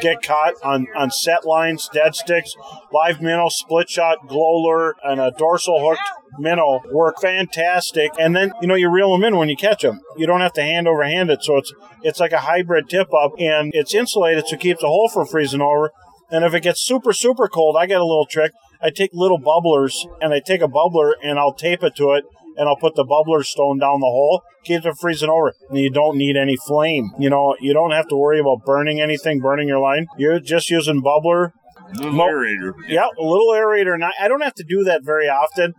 get 0.00 0.20
caught 0.20 0.54
on, 0.64 0.88
on 0.96 1.12
set 1.12 1.46
lines, 1.46 1.88
dead 1.92 2.16
sticks, 2.16 2.56
live 2.92 3.22
minnow, 3.22 3.48
split 3.48 3.88
shot, 3.88 4.26
glow 4.26 4.62
lure, 4.62 4.96
and 5.04 5.20
a 5.20 5.30
dorsal 5.38 5.78
hooked 5.88 6.40
minnow 6.40 6.82
work 6.90 7.20
fantastic. 7.20 8.10
And 8.18 8.34
then, 8.34 8.52
you 8.60 8.66
know, 8.66 8.74
you 8.74 8.90
reel 8.90 9.12
them 9.12 9.22
in 9.22 9.36
when 9.36 9.48
you 9.48 9.56
catch 9.56 9.82
them. 9.82 10.00
You 10.16 10.26
don't 10.26 10.40
have 10.40 10.54
to 10.54 10.62
hand 10.62 10.88
over 10.88 11.04
hand 11.04 11.30
it. 11.30 11.44
So 11.44 11.56
it's, 11.56 11.72
it's 12.02 12.18
like 12.18 12.32
a 12.32 12.40
hybrid 12.40 12.88
tip 12.88 13.14
up 13.14 13.34
and 13.38 13.70
it's 13.74 13.94
insulated 13.94 14.48
so 14.48 14.56
it 14.56 14.60
keeps 14.60 14.80
the 14.80 14.88
hole 14.88 15.08
from 15.08 15.28
freezing 15.28 15.60
over. 15.60 15.92
And 16.32 16.44
if 16.44 16.52
it 16.52 16.64
gets 16.64 16.84
super, 16.84 17.12
super 17.12 17.46
cold, 17.46 17.76
I 17.78 17.86
get 17.86 18.00
a 18.00 18.04
little 18.04 18.26
trick. 18.26 18.50
I 18.82 18.90
take 18.90 19.10
little 19.12 19.38
bubblers 19.38 19.94
and 20.20 20.34
I 20.34 20.40
take 20.40 20.62
a 20.62 20.68
bubbler 20.68 21.12
and 21.22 21.38
I'll 21.38 21.54
tape 21.54 21.84
it 21.84 21.94
to 21.96 22.10
it 22.14 22.24
and 22.56 22.68
I'll 22.68 22.76
put 22.76 22.94
the 22.94 23.04
bubbler 23.04 23.44
stone 23.44 23.78
down 23.78 24.00
the 24.00 24.06
hole, 24.06 24.42
keeps 24.64 24.86
it 24.86 24.94
freezing 25.00 25.30
over. 25.30 25.54
And 25.70 25.78
you 25.78 25.90
don't 25.90 26.16
need 26.16 26.36
any 26.36 26.56
flame. 26.56 27.10
You 27.18 27.30
know, 27.30 27.56
you 27.60 27.72
don't 27.72 27.92
have 27.92 28.08
to 28.08 28.16
worry 28.16 28.38
about 28.38 28.64
burning 28.64 29.00
anything, 29.00 29.40
burning 29.40 29.68
your 29.68 29.80
line. 29.80 30.06
You're 30.18 30.40
just 30.40 30.70
using 30.70 31.02
bubbler. 31.02 31.50
Little 31.94 32.18
aerator. 32.18 32.72
Yeah, 32.88 33.06
a 33.18 33.22
little 33.22 33.48
aerator. 33.48 33.94
And 33.94 34.04
I, 34.04 34.12
I 34.20 34.28
don't 34.28 34.42
have 34.42 34.54
to 34.54 34.64
do 34.64 34.84
that 34.84 35.02
very 35.04 35.26
often 35.26 35.74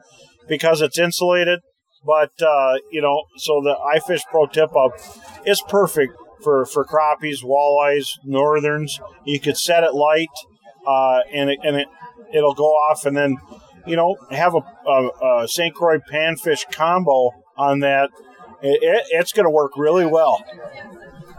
because 0.48 0.82
it's 0.82 1.00
insulated. 1.00 1.60
But, 2.06 2.40
uh, 2.42 2.78
you 2.92 3.02
know, 3.02 3.24
so 3.38 3.62
the 3.64 3.76
iFish 3.96 4.22
Pro 4.30 4.46
tip 4.46 4.76
up 4.76 4.92
is 5.46 5.64
perfect 5.68 6.14
for, 6.44 6.66
for 6.66 6.86
crappies, 6.86 7.44
walleyes, 7.44 8.10
northerns. 8.24 9.00
You 9.26 9.40
could 9.40 9.58
set 9.58 9.84
it 9.84 9.96
light 9.96 10.28
uh, 10.86 11.22
and, 11.34 11.50
it, 11.50 11.58
and 11.64 11.78
it, 11.78 11.88
it'll 12.32 12.54
go 12.54 12.66
off 12.66 13.06
and 13.06 13.18
then 13.18 13.38
you 13.86 13.96
know, 13.96 14.16
have 14.32 14.56
a, 14.56 14.90
a, 14.90 15.44
a 15.44 15.48
St. 15.48 15.74
Croix 15.74 16.00
panfish 16.00 16.72
combo 16.72 17.32
on 17.58 17.80
that, 17.80 18.10
it, 18.62 18.82
it, 18.82 19.06
it's 19.12 19.32
going 19.32 19.46
to 19.46 19.52
work 19.52 19.78
really 19.78 20.06
well. 20.06 20.44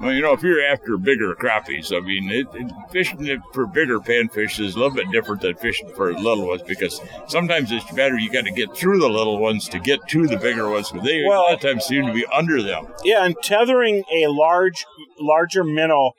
Well, 0.01 0.13
you 0.13 0.21
know, 0.21 0.35
if 0.35 0.43
you're 0.43 0.63
after 0.63 0.99
bigger 0.99 1.35
crappies, 1.35 1.91
I 1.97 2.05
mean, 2.05 2.31
it, 2.31 2.47
it, 2.53 2.73
fishing 2.91 3.43
for 3.55 3.67
bigger 3.67 3.99
panfish 3.99 4.63
is 4.63 4.75
a 4.75 4.79
little 4.79 4.95
bit 4.95 5.11
different 5.11 5.41
than 5.41 5.55
fishing 5.55 5.89
for 5.95 6.13
little 6.13 6.47
ones 6.47 6.63
because 6.63 7.01
sometimes 7.29 7.73
it's 7.73 7.91
better 7.93 8.19
you 8.19 8.31
got 8.31 8.45
to 8.45 8.51
get 8.51 8.77
through 8.77 8.99
the 8.99 9.09
little 9.09 9.39
ones 9.39 9.69
to 9.71 9.79
get 9.79 10.07
to 10.09 10.27
the 10.27 10.37
bigger 10.37 10.69
ones 10.69 10.91
because 10.91 11.07
they 11.07 11.25
well, 11.27 11.41
a 11.41 11.45
lot 11.45 11.55
of 11.55 11.61
times 11.61 11.87
seem 11.87 12.07
to 12.07 12.13
be 12.13 12.27
under 12.27 12.63
them. 12.63 12.89
Yeah, 13.05 13.25
and 13.25 13.37
tethering 13.43 14.05
a 14.15 14.27
large, 14.27 14.85
larger 15.19 15.65
minnow, 15.65 16.13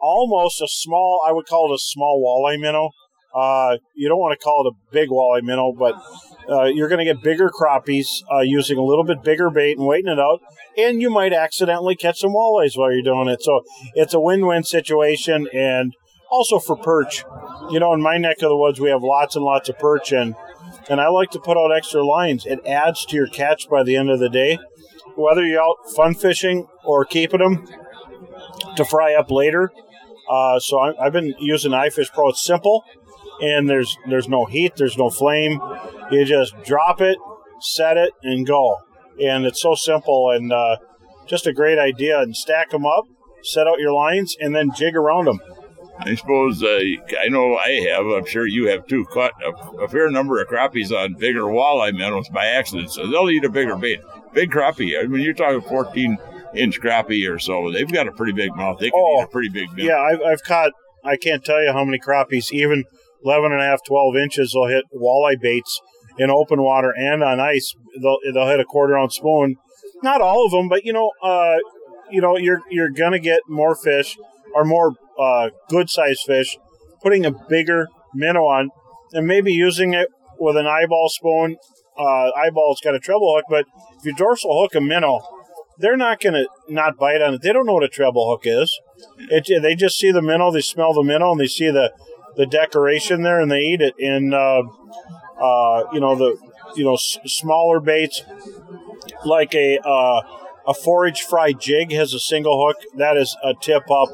almost 0.00 0.60
a 0.60 0.66
small, 0.68 1.20
I 1.26 1.30
would 1.30 1.46
call 1.46 1.70
it 1.70 1.76
a 1.76 1.78
small 1.78 2.20
walleye 2.20 2.60
minnow, 2.60 2.90
uh, 3.34 3.78
you 3.94 4.08
don't 4.08 4.18
want 4.18 4.38
to 4.38 4.42
call 4.42 4.66
it 4.66 4.74
a 4.74 4.92
big 4.92 5.08
walleye 5.08 5.42
minnow, 5.42 5.72
but 5.72 5.94
uh, 6.50 6.64
you're 6.64 6.88
going 6.88 6.98
to 6.98 7.04
get 7.04 7.22
bigger 7.22 7.50
crappies 7.50 8.06
uh, 8.32 8.40
using 8.40 8.76
a 8.76 8.82
little 8.82 9.04
bit 9.04 9.22
bigger 9.22 9.48
bait 9.50 9.78
and 9.78 9.86
waiting 9.86 10.10
it 10.10 10.18
out, 10.18 10.40
and 10.76 11.00
you 11.00 11.08
might 11.08 11.32
accidentally 11.32 11.96
catch 11.96 12.20
some 12.20 12.32
walleyes 12.32 12.76
while 12.76 12.92
you're 12.92 13.02
doing 13.02 13.28
it. 13.28 13.42
So 13.42 13.62
it's 13.94 14.14
a 14.14 14.20
win-win 14.20 14.64
situation, 14.64 15.48
and 15.52 15.94
also 16.30 16.58
for 16.58 16.76
perch. 16.76 17.24
You 17.70 17.80
know, 17.80 17.92
in 17.94 18.02
my 18.02 18.18
neck 18.18 18.36
of 18.42 18.48
the 18.48 18.56
woods, 18.56 18.80
we 18.80 18.90
have 18.90 19.02
lots 19.02 19.36
and 19.36 19.44
lots 19.44 19.68
of 19.68 19.78
perch, 19.78 20.12
and 20.12 20.34
and 20.90 21.00
I 21.00 21.08
like 21.08 21.30
to 21.30 21.40
put 21.40 21.56
out 21.56 21.74
extra 21.74 22.04
lines. 22.04 22.44
It 22.44 22.66
adds 22.66 23.04
to 23.06 23.16
your 23.16 23.28
catch 23.28 23.68
by 23.68 23.82
the 23.82 23.96
end 23.96 24.10
of 24.10 24.18
the 24.18 24.28
day, 24.28 24.58
whether 25.14 25.44
you're 25.44 25.62
out 25.62 25.76
fun 25.94 26.14
fishing 26.14 26.66
or 26.84 27.04
keeping 27.04 27.40
them 27.40 27.66
to 28.76 28.84
fry 28.84 29.14
up 29.14 29.30
later. 29.30 29.70
Uh, 30.30 30.58
so 30.58 30.78
I, 30.78 31.04
have 31.04 31.12
been 31.12 31.34
using 31.38 31.72
iFish 31.72 32.12
Pro. 32.12 32.30
It's 32.30 32.44
simple 32.44 32.84
and 33.42 33.68
there's 33.68 33.98
there's 34.08 34.28
no 34.28 34.46
heat, 34.46 34.76
there's 34.76 34.96
no 34.96 35.10
flame. 35.10 35.60
You 36.10 36.24
just 36.24 36.54
drop 36.64 37.00
it, 37.00 37.18
set 37.60 37.96
it, 37.96 38.12
and 38.22 38.46
go. 38.46 38.78
And 39.20 39.44
it's 39.44 39.60
so 39.60 39.74
simple 39.74 40.30
and 40.30 40.52
uh, 40.52 40.76
just 41.26 41.46
a 41.46 41.52
great 41.52 41.78
idea. 41.78 42.20
And 42.20 42.34
stack 42.34 42.70
them 42.70 42.86
up, 42.86 43.06
set 43.42 43.66
out 43.66 43.80
your 43.80 43.92
lines, 43.92 44.36
and 44.40 44.54
then 44.54 44.70
jig 44.74 44.96
around 44.96 45.26
them. 45.26 45.40
I 45.98 46.14
suppose 46.14 46.62
uh, 46.62 46.80
I 47.20 47.28
know 47.28 47.56
I 47.56 47.86
have. 47.90 48.06
I'm 48.06 48.26
sure 48.26 48.46
you 48.46 48.68
have 48.68 48.86
too. 48.86 49.04
Caught 49.06 49.32
a, 49.42 49.82
a, 49.82 49.88
fair 49.88 50.10
number 50.10 50.40
of 50.40 50.48
crappies 50.48 50.90
on 50.90 51.14
bigger 51.14 51.42
walleye 51.42 51.92
minnows 51.92 52.28
by 52.28 52.46
accident, 52.46 52.90
so 52.90 53.06
they'll 53.06 53.30
eat 53.30 53.44
a 53.44 53.50
bigger 53.50 53.76
bait. 53.76 54.00
Big 54.32 54.50
crappie. 54.50 54.98
I 54.98 55.06
mean, 55.06 55.20
you're 55.20 55.34
talking 55.34 55.60
14 55.60 56.18
inch 56.54 56.80
crappie 56.80 57.30
or 57.30 57.38
so. 57.38 57.70
They've 57.70 57.90
got 57.90 58.08
a 58.08 58.12
pretty 58.12 58.32
big 58.32 58.54
mouth. 58.56 58.78
They 58.78 58.90
can 58.90 59.00
oh, 59.00 59.20
eat 59.20 59.24
a 59.24 59.28
pretty 59.28 59.50
big 59.50 59.72
minnow. 59.72 59.90
Yeah, 59.90 60.00
I've, 60.00 60.22
I've 60.22 60.42
caught. 60.42 60.72
I 61.04 61.16
can't 61.16 61.44
tell 61.44 61.62
you 61.62 61.72
how 61.72 61.84
many 61.84 61.98
crappies, 61.98 62.52
even 62.52 62.84
11 63.24 63.52
and 63.52 63.60
a 63.60 63.64
half, 63.64 63.80
12 63.86 64.16
inches, 64.16 64.52
they'll 64.52 64.66
hit 64.68 64.84
walleye 64.94 65.40
baits 65.40 65.80
in 66.18 66.30
open 66.30 66.62
water 66.62 66.92
and 66.96 67.22
on 67.22 67.40
ice. 67.40 67.74
They'll, 68.00 68.18
they'll 68.32 68.48
hit 68.48 68.60
a 68.60 68.64
quarter 68.64 68.98
ounce 68.98 69.16
spoon. 69.16 69.56
Not 70.02 70.20
all 70.20 70.44
of 70.44 70.52
them, 70.52 70.68
but 70.68 70.84
you 70.84 70.92
know, 70.92 71.10
uh, 71.22 71.56
you 72.10 72.20
know, 72.20 72.36
you're 72.36 72.60
you're 72.70 72.90
gonna 72.90 73.18
get 73.18 73.42
more 73.48 73.74
fish 73.74 74.18
or 74.54 74.64
more 74.64 74.94
uh, 75.18 75.50
good 75.68 75.88
sized 75.88 76.20
fish. 76.26 76.58
Putting 77.02 77.24
a 77.24 77.32
bigger 77.48 77.88
minnow 78.14 78.42
on 78.42 78.70
and 79.12 79.26
maybe 79.26 79.52
using 79.52 79.94
it 79.94 80.08
with 80.38 80.56
an 80.56 80.66
eyeball 80.66 81.08
spoon. 81.08 81.56
Uh, 81.98 82.30
eyeball's 82.36 82.80
got 82.82 82.94
a 82.94 82.98
treble 82.98 83.34
hook, 83.34 83.44
but 83.48 83.66
if 83.98 84.04
you 84.04 84.14
dorsal 84.14 84.62
hook 84.62 84.74
a 84.74 84.80
minnow, 84.80 85.20
they're 85.78 85.96
not 85.96 86.20
going 86.20 86.34
to 86.34 86.46
not 86.68 86.96
bite 86.96 87.20
on 87.20 87.34
it. 87.34 87.42
They 87.42 87.52
don't 87.52 87.66
know 87.66 87.74
what 87.74 87.84
a 87.84 87.88
treble 87.88 88.30
hook 88.30 88.42
is. 88.44 88.80
It, 89.18 89.62
they 89.62 89.74
just 89.74 89.98
see 89.98 90.10
the 90.10 90.22
minnow, 90.22 90.50
they 90.50 90.60
smell 90.60 90.94
the 90.94 91.02
minnow, 91.02 91.32
and 91.32 91.40
they 91.40 91.46
see 91.46 91.70
the 91.70 91.92
the 92.36 92.46
decoration 92.46 93.22
there, 93.22 93.40
and 93.40 93.50
they 93.50 93.60
eat 93.60 93.80
it. 93.80 93.94
in 93.98 94.34
uh, 94.34 94.62
uh, 95.40 95.84
you 95.92 96.00
know 96.00 96.16
the 96.16 96.36
you 96.76 96.84
know 96.84 96.94
s- 96.94 97.18
smaller 97.26 97.80
baits 97.80 98.22
like 99.24 99.54
a 99.54 99.78
uh, 99.78 100.22
a 100.66 100.74
forage 100.74 101.22
fry 101.22 101.52
jig 101.52 101.92
has 101.92 102.14
a 102.14 102.20
single 102.20 102.64
hook. 102.66 102.76
That 102.96 103.16
is 103.16 103.36
a 103.42 103.54
tip 103.54 103.90
up 103.90 104.08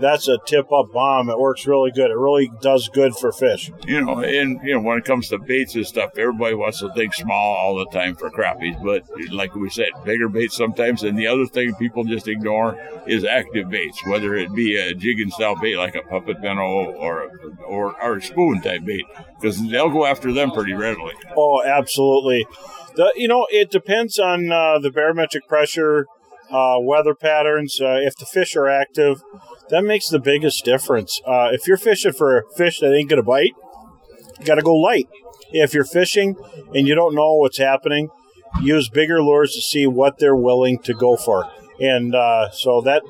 that's 0.00 0.28
a 0.28 0.38
tip 0.46 0.72
up 0.72 0.92
bomb. 0.92 1.30
It 1.30 1.38
works 1.38 1.66
really 1.66 1.90
good. 1.90 2.10
It 2.10 2.16
really 2.16 2.50
does 2.60 2.88
good 2.88 3.14
for 3.16 3.32
fish. 3.32 3.70
You 3.86 4.04
know, 4.04 4.20
and 4.20 4.60
you 4.62 4.74
know 4.74 4.80
when 4.80 4.98
it 4.98 5.04
comes 5.04 5.28
to 5.28 5.38
baits 5.38 5.74
and 5.74 5.86
stuff, 5.86 6.18
everybody 6.18 6.54
wants 6.54 6.80
to 6.80 6.92
think 6.94 7.14
small 7.14 7.56
all 7.56 7.76
the 7.76 7.86
time 7.86 8.16
for 8.16 8.30
crappies, 8.30 8.82
but 8.82 9.04
like 9.32 9.54
we 9.54 9.70
said, 9.70 9.88
bigger 10.04 10.28
baits 10.28 10.56
sometimes. 10.56 11.02
And 11.02 11.18
the 11.18 11.26
other 11.26 11.46
thing 11.46 11.74
people 11.74 12.04
just 12.04 12.28
ignore 12.28 12.78
is 13.06 13.24
active 13.24 13.70
baits, 13.70 14.04
whether 14.06 14.34
it 14.34 14.54
be 14.54 14.76
a 14.76 14.94
jigging 14.94 15.30
style 15.30 15.56
bait 15.60 15.76
like 15.76 15.94
a 15.94 16.02
puppet 16.02 16.40
minnow 16.40 16.62
or 16.62 17.30
or, 17.66 18.00
or 18.02 18.16
a 18.16 18.22
spoon 18.22 18.60
type 18.60 18.84
bait, 18.84 19.04
because 19.40 19.60
they'll 19.68 19.90
go 19.90 20.04
after 20.06 20.32
them 20.32 20.50
pretty 20.50 20.72
readily. 20.74 21.14
Oh, 21.36 21.62
absolutely. 21.64 22.46
The, 22.96 23.12
you 23.16 23.28
know, 23.28 23.46
it 23.50 23.70
depends 23.70 24.18
on 24.18 24.50
uh, 24.50 24.78
the 24.78 24.90
barometric 24.90 25.46
pressure, 25.46 26.06
uh, 26.50 26.78
weather 26.80 27.14
patterns. 27.14 27.80
Uh, 27.80 27.98
if 28.00 28.16
the 28.16 28.26
fish 28.26 28.56
are 28.56 28.68
active, 28.68 29.22
that 29.70 29.84
makes 29.84 30.08
the 30.08 30.18
biggest 30.18 30.64
difference. 30.64 31.20
Uh, 31.26 31.48
if 31.52 31.66
you're 31.66 31.76
fishing 31.76 32.12
for 32.12 32.38
a 32.38 32.42
fish 32.56 32.80
that 32.80 32.94
ain't 32.94 33.08
going 33.08 33.22
to 33.22 33.26
bite, 33.26 33.54
you 34.38 34.44
got 34.44 34.56
to 34.56 34.62
go 34.62 34.74
light. 34.74 35.08
If 35.50 35.74
you're 35.74 35.84
fishing 35.84 36.36
and 36.74 36.86
you 36.86 36.94
don't 36.94 37.14
know 37.14 37.34
what's 37.34 37.58
happening, 37.58 38.10
use 38.62 38.88
bigger 38.88 39.22
lures 39.22 39.54
to 39.54 39.60
see 39.60 39.86
what 39.86 40.18
they're 40.18 40.36
willing 40.36 40.78
to 40.80 40.94
go 40.94 41.16
for. 41.16 41.50
And 41.80 42.14
uh, 42.14 42.50
so 42.50 42.80
that 42.82 43.02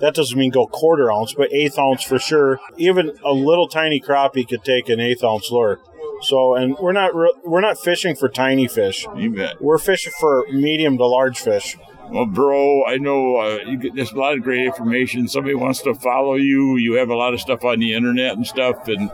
that 0.00 0.14
doesn't 0.14 0.36
mean 0.36 0.50
go 0.50 0.66
quarter 0.66 1.12
ounce, 1.12 1.34
but 1.34 1.52
eighth 1.52 1.78
ounce 1.78 2.02
for 2.02 2.18
sure. 2.18 2.58
Even 2.76 3.12
a 3.24 3.32
little 3.32 3.68
tiny 3.68 4.00
crappie 4.00 4.46
could 4.46 4.64
take 4.64 4.88
an 4.88 5.00
eighth 5.00 5.22
ounce 5.24 5.50
lure. 5.50 5.80
So, 6.22 6.54
and 6.54 6.76
we're 6.78 6.92
not 6.92 7.14
re- 7.14 7.34
we're 7.44 7.60
not 7.60 7.78
fishing 7.78 8.14
for 8.14 8.28
tiny 8.28 8.68
fish. 8.68 9.06
You 9.16 9.30
bet. 9.32 9.60
We're 9.60 9.78
fishing 9.78 10.12
for 10.20 10.44
medium 10.50 10.98
to 10.98 11.06
large 11.06 11.38
fish. 11.38 11.76
Well, 12.12 12.26
bro, 12.26 12.84
I 12.84 12.98
know 12.98 13.36
uh, 13.36 13.58
you 13.64 13.78
get 13.78 13.94
there's 13.94 14.12
a 14.12 14.18
lot 14.18 14.34
of 14.34 14.42
great 14.42 14.66
information. 14.66 15.28
Somebody 15.28 15.54
wants 15.54 15.80
to 15.82 15.94
follow 15.94 16.34
you. 16.34 16.76
You 16.76 16.94
have 16.94 17.08
a 17.08 17.14
lot 17.14 17.32
of 17.32 17.40
stuff 17.40 17.64
on 17.64 17.78
the 17.78 17.94
internet 17.94 18.36
and 18.36 18.46
stuff. 18.46 18.86
And 18.86 19.10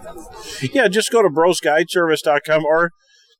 yeah, 0.72 0.88
just 0.88 1.12
go 1.12 1.22
to 1.22 1.28
brosguideservice.com 1.28 2.64
or 2.64 2.90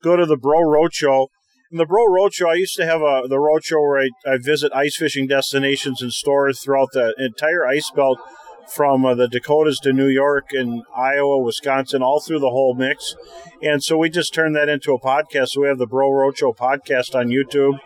go 0.01 0.15
to 0.15 0.27
the 0.27 0.37
Bro 0.37 0.61
Roadshow. 0.61 1.27
In 1.73 1.79
the 1.79 1.87
Bro 1.87 2.07
Roadshow, 2.07 2.51
I 2.51 2.55
used 2.55 2.77
to 2.77 2.87
have 2.87 3.01
a 3.01 3.23
the 3.29 3.35
roadshow 3.35 3.83
where 3.83 4.01
I, 4.01 4.35
I 4.35 4.39
visit 4.41 4.73
ice 4.73 4.97
fishing 4.97 5.27
destinations 5.27 6.03
and 6.03 6.13
stores 6.13 6.61
throughout 6.61 6.91
the 6.93 7.13
entire 7.19 7.67
ice 7.67 7.91
belt 7.91 8.21
from 8.69 9.05
uh, 9.05 9.17
the 9.17 9.27
Dakotas 9.27 9.81
to 9.81 9.93
New 9.93 10.07
York 10.07 10.51
and 10.53 10.85
Iowa, 10.97 11.43
Wisconsin, 11.43 12.01
all 12.01 12.21
through 12.21 12.39
the 12.39 12.51
whole 12.51 12.75
mix. 12.75 13.17
And 13.61 13.83
so 13.83 13.99
we 13.99 14.09
just 14.09 14.33
turned 14.33 14.55
that 14.55 14.69
into 14.69 14.93
a 14.93 15.01
podcast. 15.01 15.49
So 15.49 15.63
we 15.63 15.69
have 15.69 15.79
the 15.79 15.87
Bro 15.87 16.11
Roadshow 16.11 16.57
podcast 16.57 17.17
on 17.17 17.27
YouTube. 17.27 17.81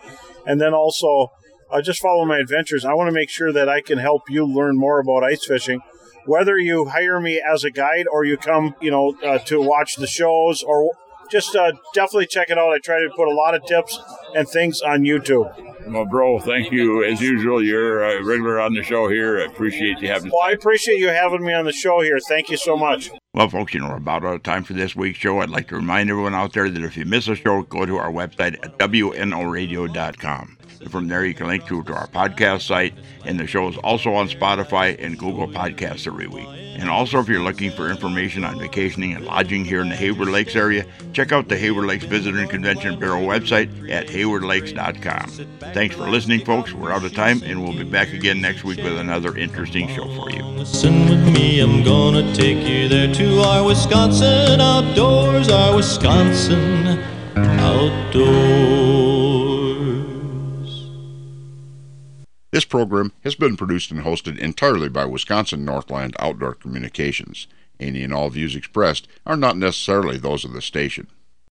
And 0.44 0.61
then 0.61 0.74
also 0.74 1.28
uh, 1.72 1.82
just 1.82 2.00
follow 2.00 2.24
my 2.24 2.38
adventures. 2.38 2.85
I 2.85 2.94
want 2.94 3.08
to 3.08 3.14
make 3.14 3.30
sure 3.30 3.52
that 3.52 3.68
I 3.68 3.80
can 3.80 3.98
help 3.98 4.28
you 4.28 4.44
learn 4.44 4.76
more 4.76 5.00
about 5.00 5.24
ice 5.24 5.44
fishing. 5.44 5.80
Whether 6.26 6.56
you 6.58 6.85
hire 6.87 7.20
me 7.20 7.40
as 7.40 7.64
a 7.64 7.70
guide 7.70 8.06
or 8.12 8.24
you 8.24 8.37
come, 8.37 8.76
you 8.80 8.90
know, 8.90 9.16
uh, 9.24 9.38
to 9.38 9.61
watch 9.61 9.96
the 9.96 10.06
shows 10.06 10.62
or 10.62 10.92
just 11.30 11.56
uh, 11.56 11.72
definitely 11.94 12.26
check 12.26 12.50
it 12.50 12.58
out. 12.58 12.72
I 12.72 12.78
try 12.78 13.00
to 13.00 13.08
put 13.16 13.26
a 13.26 13.35
lot 13.35 13.54
of 13.54 13.64
tips 13.64 13.98
and 14.35 14.48
things 14.48 14.82
on 14.82 15.00
YouTube. 15.00 15.50
Well, 15.88 16.04
bro, 16.04 16.38
thank 16.38 16.70
you. 16.70 17.02
As 17.04 17.20
usual, 17.20 17.62
you're 17.62 18.02
a 18.02 18.22
regular 18.22 18.61
on 18.61 18.74
the 18.74 18.82
show 18.82 19.08
here. 19.08 19.40
I 19.40 19.44
appreciate 19.46 19.98
you 20.00 20.08
having. 20.08 20.30
Well, 20.30 20.42
I 20.44 20.52
appreciate 20.52 20.98
you 20.98 21.08
having 21.08 21.44
me 21.44 21.52
on 21.52 21.64
the 21.64 21.72
show 21.72 22.00
here. 22.02 22.18
Thank 22.28 22.50
you 22.50 22.56
so 22.56 22.76
much. 22.76 23.11
Well, 23.35 23.48
folks, 23.48 23.74
you 23.74 23.80
know, 23.80 23.88
we're 23.88 23.96
about 23.96 24.24
out 24.24 24.35
of 24.35 24.42
time 24.42 24.62
for 24.62 24.74
this 24.74 24.94
week's 24.94 25.18
show. 25.18 25.40
I'd 25.40 25.50
like 25.50 25.68
to 25.68 25.76
remind 25.76 26.11
everyone 26.11 26.35
out 26.35 26.52
there 26.52 26.68
that 26.68 26.85
if 26.85 26.96
you 26.96 27.04
miss 27.04 27.26
a 27.28 27.35
show, 27.35 27.62
go 27.62 27.87
to 27.87 27.96
our 27.96 28.12
website 28.12 28.62
at 28.62 28.78
wnoradio.com. 28.78 30.58
From 30.90 31.09
there, 31.09 31.25
you 31.25 31.35
can 31.35 31.47
link 31.47 31.66
through 31.66 31.85
to 31.85 31.95
our 31.95 32.07
podcast 32.09 32.62
site, 32.62 32.95
and 33.25 33.38
the 33.38 33.47
show 33.47 33.68
is 33.68 33.77
also 33.79 34.14
on 34.14 34.29
Spotify 34.29 34.97
and 35.03 35.18
Google 35.18 35.49
Podcasts 35.49 36.07
every 36.07 36.27
week. 36.27 36.49
And 36.49 36.88
also, 36.88 37.21
if 37.21 37.29
you're 37.29 37.42
looking 37.42 37.71
for 37.71 37.90
information 37.90 38.45
on 38.45 38.59
vacationing 38.59 39.12
and 39.12 39.25
lodging 39.25 39.64
here 39.64 39.81
in 39.81 39.88
the 39.88 39.95
Hayward 39.95 40.29
Lakes 40.29 40.57
area, 40.57 40.85
check 41.12 41.31
out 41.31 41.49
the 41.49 41.57
Hayward 41.57 41.87
Lakes 41.87 42.05
Visitor 42.05 42.38
and 42.38 42.51
Convention 42.51 42.99
Bureau 42.99 43.21
website 43.21 43.90
at 43.90 44.09
haywardlakes.com. 44.09 45.29
Thanks 45.75 45.95
for 45.95 46.09
listening, 46.09 46.45
folks. 46.45 46.73
We're 46.73 46.90
out 46.90 47.05
of 47.05 47.14
time, 47.14 47.42
and 47.45 47.62
we'll 47.62 47.77
be 47.77 47.85
back 47.85 48.12
again 48.12 48.40
next 48.40 48.64
week 48.64 48.79
with 48.79 48.99
another 48.99 49.37
interesting 49.37 49.87
show 49.88 50.05
for 50.16 50.31
you. 50.31 50.42
Listen 50.42 51.09
with 51.09 51.25
me, 51.33 51.61
I'm 51.61 51.85
gonna 51.85 52.35
take 52.35 52.66
you 52.66 52.88
there 52.88 53.12
to 53.14 53.40
our 53.40 53.64
Wisconsin 53.64 54.61
outdoors, 54.61 55.51
our 55.51 55.77
Wisconsin 55.77 56.99
outdoors. 57.37 59.01
This 62.52 62.66
program 62.66 63.12
has 63.24 63.34
been 63.34 63.56
produced 63.56 63.90
and 63.90 64.02
hosted 64.02 64.38
entirely 64.38 64.90
by 64.90 65.06
Wisconsin 65.06 65.64
Northland 65.64 66.14
Outdoor 66.18 66.52
Communications. 66.54 67.46
Any 67.80 68.02
and 68.02 68.12
all 68.12 68.28
views 68.28 68.54
expressed 68.54 69.08
are 69.24 69.38
not 69.38 69.56
necessarily 69.56 70.18
those 70.18 70.44
of 70.44 70.52
the 70.52 70.60
station. 70.60 71.06